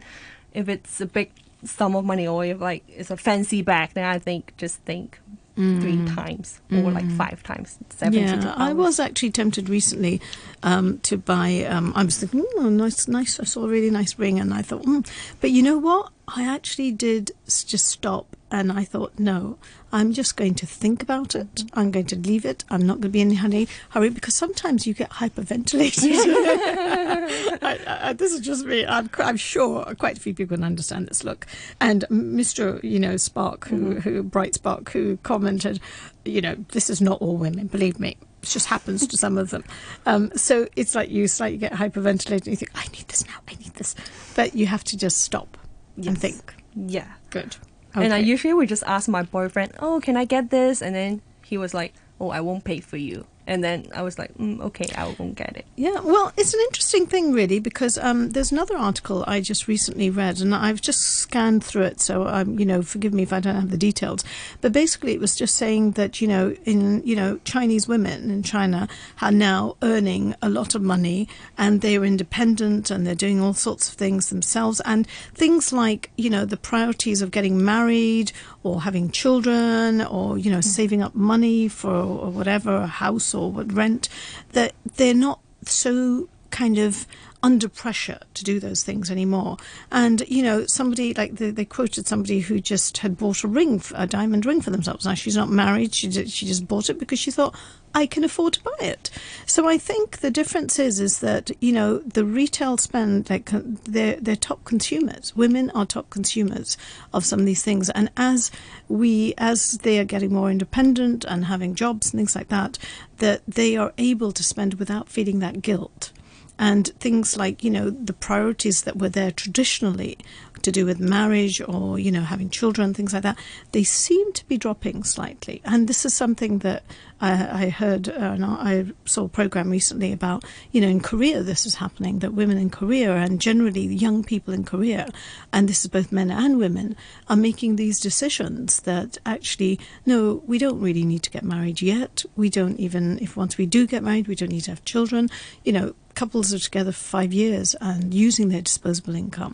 if 0.53 0.69
it's 0.69 1.01
a 1.01 1.05
big 1.05 1.29
sum 1.63 1.95
of 1.95 2.05
money 2.05 2.27
or 2.27 2.45
if 2.45 2.59
like 2.59 2.83
it's 2.87 3.11
a 3.11 3.17
fancy 3.17 3.61
bag 3.61 3.89
then 3.93 4.05
i 4.05 4.17
think 4.17 4.53
just 4.57 4.77
think 4.81 5.19
three 5.55 6.05
times 6.07 6.59
or 6.69 6.91
like 6.91 7.09
five 7.11 7.41
times 7.41 7.77
72 7.89 8.25
Yeah, 8.25 8.53
I 8.57 8.73
was 8.73 8.99
actually 8.99 9.31
tempted 9.31 9.69
recently 9.69 10.19
um, 10.63 10.99
to 10.99 11.17
buy. 11.17 11.63
Um, 11.63 11.93
I 11.95 12.03
was 12.03 12.17
thinking, 12.19 12.45
oh, 12.57 12.67
nice, 12.67 13.07
nice. 13.07 13.39
I 13.39 13.45
saw 13.45 13.63
a 13.63 13.69
really 13.69 13.89
nice 13.89 14.19
ring, 14.19 14.37
and 14.37 14.53
I 14.53 14.61
thought, 14.61 14.83
mm. 14.83 15.09
but 15.39 15.51
you 15.51 15.63
know 15.63 15.77
what? 15.77 16.11
I 16.27 16.43
actually 16.43 16.91
did 16.91 17.31
just 17.45 17.87
stop, 17.87 18.35
and 18.49 18.71
I 18.71 18.83
thought, 18.83 19.13
no, 19.19 19.57
I'm 19.91 20.11
just 20.11 20.35
going 20.35 20.55
to 20.55 20.65
think 20.65 21.03
about 21.03 21.35
it. 21.35 21.63
I'm 21.73 21.91
going 21.91 22.07
to 22.07 22.15
leave 22.15 22.45
it. 22.45 22.63
I'm 22.69 22.81
not 22.81 22.95
going 22.95 23.03
to 23.03 23.09
be 23.09 23.21
in 23.21 23.37
any 23.37 23.67
hurry 23.89 24.09
because 24.09 24.33
sometimes 24.33 24.87
you 24.87 24.93
get 24.93 25.11
hyperventilated. 25.11 26.15
I, 27.61 27.79
I, 28.01 28.13
this 28.13 28.33
is 28.33 28.41
just 28.41 28.65
me. 28.65 28.85
I'm, 28.85 29.09
I'm 29.19 29.37
sure 29.37 29.85
quite 29.95 30.17
a 30.17 30.21
few 30.21 30.33
people 30.33 30.57
can 30.57 30.63
understand 30.63 31.07
this 31.07 31.23
look. 31.23 31.45
And 31.79 32.05
Mr. 32.09 32.83
You 32.83 32.99
know 32.99 33.17
Spark, 33.17 33.67
who, 33.67 33.99
who 33.99 34.23
Bright 34.23 34.55
Spark, 34.55 34.91
who 34.91 35.17
commented, 35.17 35.79
you 36.23 36.41
know, 36.41 36.55
this 36.69 36.89
is 36.89 37.01
not 37.01 37.21
all 37.21 37.37
women. 37.37 37.67
Believe 37.67 37.99
me, 37.99 38.17
it 38.41 38.47
just 38.47 38.67
happens 38.67 39.05
to 39.07 39.17
some 39.17 39.37
of 39.37 39.51
them. 39.51 39.63
Um, 40.05 40.31
so 40.35 40.67
it's 40.75 40.95
like 40.95 41.09
you 41.09 41.27
slightly 41.27 41.57
get 41.57 41.73
hyperventilated. 41.73 42.31
and 42.31 42.47
You 42.47 42.55
think, 42.55 42.71
I 42.73 42.87
need 42.87 43.07
this 43.07 43.25
now. 43.27 43.35
I 43.47 43.51
need 43.51 43.75
this, 43.75 43.95
but 44.35 44.55
you 44.55 44.65
have 44.65 44.83
to 44.85 44.97
just 44.97 45.19
stop 45.19 45.57
and 45.97 46.19
think. 46.19 46.55
yeah 46.75 47.13
Good. 47.29 47.57
And 47.95 48.13
I 48.13 48.17
usually 48.17 48.53
would 48.53 48.67
just 48.67 48.83
ask 48.83 49.07
my 49.07 49.23
boyfriend, 49.23 49.71
"Oh, 49.79 50.01
can 50.01 50.17
I 50.17 50.25
get 50.25 50.49
this?" 50.49 50.81
And 50.81 50.93
then 50.93 51.21
he 51.45 51.57
was 51.57 51.73
like, 51.73 51.93
"Oh, 52.19 52.29
I 52.29 52.41
won't 52.41 52.65
pay 52.65 52.79
for 52.81 52.97
you." 52.97 53.25
And 53.47 53.63
then 53.63 53.87
I 53.93 54.01
was 54.01 54.17
like, 54.17 54.33
mm, 54.37 54.59
"Okay, 54.59 54.87
I 54.95 55.15
won't 55.19 55.35
get 55.35 55.55
it." 55.55 55.65
Yeah, 55.75 55.99
well, 55.99 56.33
it's 56.35 56.53
an 56.53 56.59
interesting 56.61 57.05
thing, 57.05 57.31
really, 57.31 57.59
because 57.59 57.97
um, 57.97 58.31
there's 58.31 58.51
another 58.51 58.75
article 58.75 59.23
I 59.27 59.39
just 59.39 59.67
recently 59.67 60.09
read, 60.09 60.41
and 60.41 60.55
I've 60.55 60.81
just 60.81 61.01
scanned 61.01 61.63
through 61.63 61.83
it. 61.83 62.01
So, 62.01 62.27
um, 62.27 62.57
you 62.57 62.65
know, 62.65 62.81
forgive 62.81 63.13
me 63.13 63.23
if 63.23 63.31
I 63.31 63.39
don't 63.39 63.55
have 63.55 63.69
the 63.69 63.77
details. 63.77 64.23
But 64.61 64.73
basically, 64.73 65.13
it 65.13 65.19
was 65.19 65.35
just 65.35 65.55
saying 65.55 65.91
that 65.91 66.21
you 66.21 66.27
know, 66.27 66.55
in 66.65 67.03
you 67.05 67.15
know, 67.15 67.39
Chinese 67.43 67.87
women 67.87 68.31
in 68.31 68.41
China 68.41 68.87
are 69.21 69.31
now 69.31 69.77
earning 69.83 70.33
a 70.41 70.49
lot 70.49 70.73
of 70.73 70.81
money, 70.81 71.27
and 71.55 71.81
they're 71.81 72.03
independent, 72.03 72.89
and 72.89 73.05
they're 73.05 73.13
doing 73.13 73.41
all 73.41 73.53
sorts 73.53 73.89
of 73.89 73.93
things 73.93 74.29
themselves, 74.29 74.81
and 74.85 75.07
things 75.35 75.71
like 75.71 76.09
you 76.17 76.31
know, 76.31 76.45
the 76.45 76.57
priorities 76.57 77.21
of 77.21 77.29
getting 77.29 77.63
married 77.63 78.31
or 78.63 78.81
having 78.81 79.11
children, 79.11 80.01
or 80.01 80.39
you 80.39 80.49
know, 80.49 80.61
saving 80.61 81.03
up 81.03 81.13
money 81.13 81.67
for 81.67 81.93
or 81.93 82.31
whatever 82.31 82.75
a 82.75 82.87
house 82.87 83.34
or 83.35 83.51
what 83.51 83.71
rent, 83.71 84.09
that 84.53 84.73
they're 84.95 85.13
not 85.13 85.39
so 85.63 86.29
kind 86.51 86.77
of 86.77 87.05
under 87.45 87.69
pressure 87.69 88.19
to 88.33 88.43
do 88.43 88.59
those 88.59 88.81
things 88.81 89.11
anymore. 89.11 89.55
And 89.91 90.27
you 90.27 90.41
know, 90.41 90.65
somebody 90.65 91.13
like 91.13 91.35
they, 91.35 91.51
they 91.51 91.63
quoted 91.63 92.07
somebody 92.07 92.39
who 92.39 92.59
just 92.59 92.97
had 92.97 93.19
bought 93.19 93.43
a 93.43 93.47
ring, 93.47 93.83
a 93.93 94.07
diamond 94.07 94.47
ring 94.47 94.61
for 94.61 94.71
themselves. 94.71 95.05
Now 95.05 95.13
she's 95.13 95.35
not 95.35 95.49
married; 95.49 95.93
she 95.93 96.07
ju- 96.07 96.25
she 96.25 96.47
just 96.47 96.67
bought 96.67 96.89
it 96.89 96.97
because 96.97 97.19
she 97.19 97.29
thought 97.29 97.55
I 97.93 98.07
can 98.07 98.23
afford 98.23 98.53
to 98.53 98.63
buy 98.63 98.77
it. 98.79 99.11
So 99.45 99.69
I 99.69 99.77
think 99.77 100.17
the 100.17 100.31
difference 100.31 100.79
is 100.79 100.99
is 100.99 101.19
that 101.19 101.51
you 101.61 101.71
know 101.71 101.99
the 101.99 102.25
retail 102.25 102.79
spend 102.79 103.29
like 103.29 103.51
they're 103.51 104.15
they're 104.15 104.35
top 104.35 104.63
consumers. 104.65 105.35
Women 105.35 105.69
are 105.75 105.85
top 105.85 106.09
consumers 106.09 106.79
of 107.13 107.25
some 107.25 107.41
of 107.41 107.45
these 107.45 107.63
things, 107.63 107.91
and 107.91 108.09
as 108.17 108.49
we 108.89 109.35
as 109.37 109.77
they 109.83 109.99
are 109.99 110.03
getting 110.03 110.33
more 110.33 110.49
independent 110.49 111.23
and 111.25 111.45
having 111.45 111.75
jobs 111.75 112.11
and 112.11 112.17
things 112.17 112.35
like 112.35 112.47
that, 112.47 112.79
that 113.17 113.43
they 113.47 113.77
are 113.77 113.93
able 113.99 114.31
to 114.31 114.43
spend 114.43 114.73
without 114.73 115.09
feeling 115.09 115.37
that 115.39 115.61
guilt. 115.61 116.11
And 116.57 116.87
things 116.99 117.35
like, 117.35 117.63
you 117.63 117.69
know, 117.69 117.89
the 117.89 118.13
priorities 118.13 118.83
that 118.83 118.97
were 118.97 119.09
there 119.09 119.31
traditionally 119.31 120.17
to 120.61 120.71
do 120.71 120.85
with 120.85 120.99
marriage 120.99 121.61
or, 121.61 121.99
you 121.99 122.11
know, 122.11 122.21
having 122.21 122.49
children, 122.49 122.93
things 122.93 123.13
like 123.13 123.23
that, 123.23 123.37
they 123.73 123.83
seem 123.83 124.31
to 124.33 124.47
be 124.47 124.57
dropping 124.57 125.03
slightly. 125.03 125.61
And 125.65 125.87
this 125.87 126.05
is 126.05 126.13
something 126.13 126.59
that 126.59 126.83
I, 127.19 127.65
I 127.65 127.69
heard, 127.69 128.07
uh, 128.07 128.37
I 128.39 128.85
saw 129.03 129.25
a 129.25 129.29
program 129.29 129.69
recently 129.69 130.13
about, 130.13 130.45
you 130.71 130.79
know, 130.79 130.87
in 130.87 131.01
Korea, 131.01 131.43
this 131.43 131.65
is 131.65 131.75
happening, 131.75 132.19
that 132.19 132.33
women 132.33 132.57
in 132.57 132.69
Korea 132.69 133.15
and 133.15 133.41
generally 133.41 133.85
young 133.85 134.23
people 134.23 134.53
in 134.53 134.63
Korea, 134.63 135.09
and 135.51 135.67
this 135.67 135.83
is 135.83 135.91
both 135.91 136.11
men 136.11 136.31
and 136.31 136.57
women, 136.57 136.95
are 137.27 137.35
making 137.35 137.75
these 137.75 137.99
decisions 137.99 138.79
that 138.81 139.17
actually, 139.25 139.79
no, 140.05 140.41
we 140.47 140.57
don't 140.57 140.79
really 140.79 141.03
need 141.03 141.23
to 141.23 141.31
get 141.31 141.43
married 141.43 141.81
yet. 141.81 142.23
We 142.37 142.49
don't 142.49 142.79
even, 142.79 143.19
if 143.19 143.35
once 143.35 143.57
we 143.57 143.65
do 143.65 143.85
get 143.85 144.03
married, 144.03 144.27
we 144.27 144.35
don't 144.35 144.51
need 144.51 144.61
to 144.61 144.71
have 144.71 144.85
children. 144.85 145.29
You 145.63 145.73
know, 145.73 145.95
couples 146.15 146.53
are 146.53 146.59
together 146.59 146.91
for 146.91 147.03
five 147.03 147.33
years 147.33 147.75
and 147.81 148.13
using 148.13 148.49
their 148.49 148.61
disposable 148.61 149.15
income. 149.15 149.53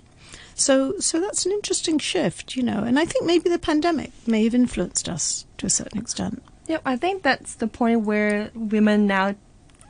So, 0.56 1.00
so 1.00 1.20
that's 1.20 1.46
an 1.46 1.52
interesting 1.52 1.98
shift, 1.98 2.56
you 2.56 2.64
know, 2.64 2.84
and 2.84 3.00
I 3.00 3.06
think 3.06 3.26
maybe 3.26 3.50
the 3.50 3.60
pandemic 3.60 4.12
may 4.28 4.44
have 4.44 4.54
influenced 4.54 5.10
us 5.10 5.46
to 5.58 5.66
a 5.66 5.70
certain 5.70 6.00
extent. 6.00 6.44
Yeah, 6.68 6.80
I 6.86 6.96
think 6.96 7.24
that's 7.24 7.56
the 7.56 7.68
point 7.68 8.02
where 8.02 8.52
women 8.54 9.08
now 9.08 9.36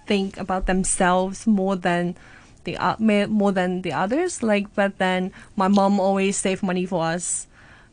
think 0.07 0.37
about 0.37 0.65
themselves 0.65 1.45
more 1.45 1.75
than 1.75 2.15
the 2.63 2.77
uh, 2.77 2.95
more 2.99 3.51
than 3.51 3.81
the 3.81 3.93
others. 3.93 4.41
Like, 4.41 4.73
but 4.75 4.97
then 4.97 5.31
my 5.55 5.67
mom 5.67 5.99
always 5.99 6.37
saved 6.37 6.63
money 6.63 6.85
for 6.85 7.03
us, 7.03 7.47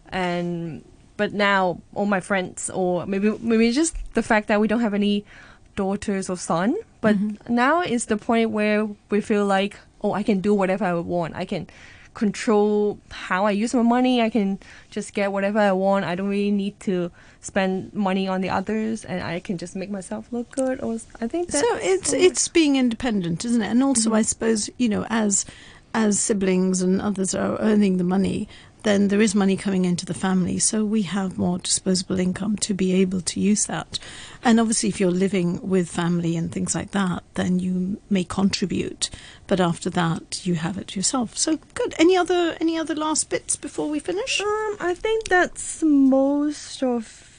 and 0.09 0.85
but 1.17 1.33
now 1.33 1.81
all 1.95 2.07
my 2.07 2.21
friends, 2.21 2.71
or 2.71 3.07
maybe 3.07 3.37
maybe 3.41 3.73
just 3.73 3.97
the 4.15 4.23
fact 4.23 4.49
that 4.49 4.61
we 4.61 4.69
don't 4.69 4.81
have 4.81 4.95
any 4.95 5.25
daughters 5.77 6.31
or 6.31 6.37
son. 6.37 6.77
But 7.01 7.17
mm-hmm. 7.17 7.55
now 7.55 7.83
is 7.83 8.07
the 8.07 8.17
point 8.17 8.51
where 8.51 8.89
we 9.11 9.21
feel 9.21 9.47
like, 9.47 9.77
oh, 10.03 10.13
I 10.13 10.23
can 10.23 10.41
do 10.41 10.55
whatever 10.55 10.85
I 10.85 10.95
want. 10.95 11.37
I 11.37 11.45
can 11.45 11.69
control 12.15 12.99
how 13.11 13.47
I 13.47 13.53
use 13.53 13.73
my 13.75 13.83
money. 13.83 14.21
I 14.21 14.29
can 14.29 14.59
just 14.91 15.15
get 15.15 15.31
whatever 15.31 15.61
I 15.61 15.73
want. 15.73 16.05
I 16.05 16.17
don't 16.17 16.29
really 16.29 16.51
need 16.51 16.79
to 16.81 17.13
spend 17.41 17.95
money 17.95 18.27
on 18.27 18.41
the 18.41 18.51
others, 18.51 19.05
and 19.05 19.23
I 19.23 19.39
can 19.39 19.57
just 19.57 19.77
make 19.77 19.91
myself 19.91 20.27
look 20.33 20.51
good. 20.51 20.83
Or 20.83 20.99
I 21.21 21.29
think 21.29 21.53
so. 21.53 21.63
It's 21.77 22.13
it's 22.13 22.49
being 22.49 22.77
independent, 22.77 23.45
isn't 23.45 23.63
it? 23.63 23.69
And 23.69 23.83
also, 23.83 24.11
mm-hmm. 24.11 24.17
I 24.17 24.23
suppose 24.23 24.69
you 24.79 24.89
know, 24.89 25.07
as 25.09 25.47
as 25.95 26.19
siblings 26.19 26.83
and 26.83 27.01
others 27.01 27.35
are 27.35 27.57
earning 27.61 27.97
the 27.97 28.05
money, 28.05 28.49
then 28.83 29.09
there 29.09 29.21
is 29.21 29.35
money 29.35 29.57
coming 29.57 29.85
into 29.85 30.07
the 30.07 30.15
family. 30.15 30.59
So 30.59 30.85
we 30.85 31.03
have 31.03 31.39
more 31.39 31.59
disposable 31.59 32.19
income 32.19 32.57
to 32.57 32.75
be 32.75 32.93
able 32.93 33.21
to 33.23 33.41
use 33.41 33.67
that. 33.67 33.99
And 34.45 34.61
obviously, 34.61 34.89
if 34.89 35.01
you're 35.01 35.11
living 35.11 35.67
with 35.69 35.89
family 35.89 36.37
and 36.37 36.51
things 36.51 36.75
like 36.75 36.93
that, 36.93 37.23
then 37.35 37.59
you 37.59 38.01
may 38.09 38.25
contribute. 38.25 39.11
But 39.47 39.61
after 39.61 39.91
that, 39.91 40.47
you 40.47 40.55
have 40.55 40.79
it 40.79 40.95
yourself. 40.95 41.37
So 41.37 41.59
good. 41.75 41.95
Any 41.99 42.17
other 42.17 42.57
any 42.61 42.79
other 42.79 42.95
last 42.95 43.31
bits 43.31 43.57
before 43.57 43.89
we 43.89 43.99
finish? 43.99 44.41
Um, 44.41 44.77
I 44.81 44.95
think 44.95 45.29
that's 45.29 45.83
most 45.83 46.83
of 46.83 47.38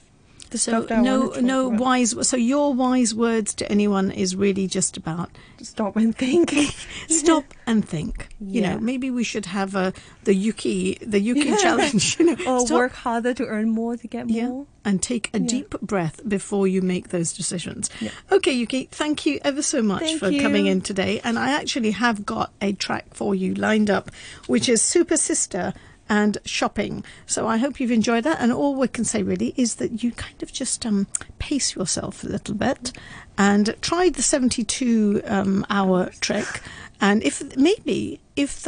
so 0.58 0.86
no 1.02 1.28
no 1.42 1.68
wise 1.68 2.16
so 2.28 2.36
your 2.36 2.74
wise 2.74 3.14
words 3.14 3.54
to 3.54 3.70
anyone 3.72 4.12
is 4.12 4.36
really 4.36 4.68
just 4.68 4.98
about 4.98 5.30
stop 5.62 5.96
and 5.96 6.16
think 6.16 6.52
stop 7.08 7.54
and 7.68 7.88
think 7.88 8.30
you 8.40 8.62
yeah. 8.62 8.74
know 8.74 8.80
maybe 8.80 9.12
we 9.12 9.24
should 9.24 9.46
have 9.46 9.76
a 9.76 9.94
the 10.24 10.34
yuki 10.34 10.98
the 11.02 11.20
yuki 11.20 11.50
yeah. 11.50 11.58
challenge 11.58 12.20
you 12.20 12.26
know 12.26 12.34
or 12.48 12.66
stop. 12.66 12.76
work 12.76 12.94
harder 12.94 13.34
to 13.34 13.46
earn 13.46 13.70
more 13.70 13.96
to 13.98 14.08
get 14.08 14.30
yeah. 14.30 14.48
more 14.48 14.66
and 14.86 15.04
take 15.04 15.30
a 15.34 15.40
deep 15.40 15.80
breath 15.82 16.22
before 16.28 16.68
you 16.68 16.82
make 16.82 17.10
those 17.10 17.34
decisions 17.34 17.90
okay 18.32 18.52
yuki 18.52 18.88
thank 18.92 19.26
you 19.26 19.40
ever 19.44 19.62
so 19.62 19.82
much 19.82 20.02
thank 20.02 20.20
for 20.20 20.30
you. 20.30 20.42
coming 20.42 20.66
in 20.68 20.82
today 20.82 21.20
and 21.24 21.38
i 21.38 21.52
actually 21.52 21.92
have 21.92 22.26
got 22.26 22.52
a 22.62 22.74
track 22.74 23.06
for 23.14 23.36
you 23.36 23.54
lined 23.54 23.90
up 23.90 24.10
which 24.48 24.68
is 24.70 24.82
super 24.82 25.18
sister 25.18 25.74
and 26.10 26.38
shopping. 26.44 27.04
So 27.26 27.48
I 27.48 27.58
hope 27.58 27.80
you've 27.80 27.92
enjoyed 27.92 28.24
that. 28.24 28.42
And 28.42 28.52
all 28.52 28.76
we 28.76 28.88
can 28.88 29.06
say 29.06 29.22
really 29.24 29.54
is 29.56 29.76
that 29.76 30.04
you 30.04 30.12
kind 30.12 30.42
of 30.42 30.52
just 30.52 30.86
um, 30.86 31.08
pace 31.38 31.76
yourself 31.76 32.24
a 32.24 32.28
little 32.28 32.56
bit 32.56 32.92
and 33.38 33.76
try 33.82 34.10
the 34.10 34.24
72 34.24 35.22
um, 35.26 35.66
hour 35.70 36.12
trick. 36.20 36.62
And 37.00 37.24
if 37.24 37.56
maybe 37.56 38.20
if 38.36 38.58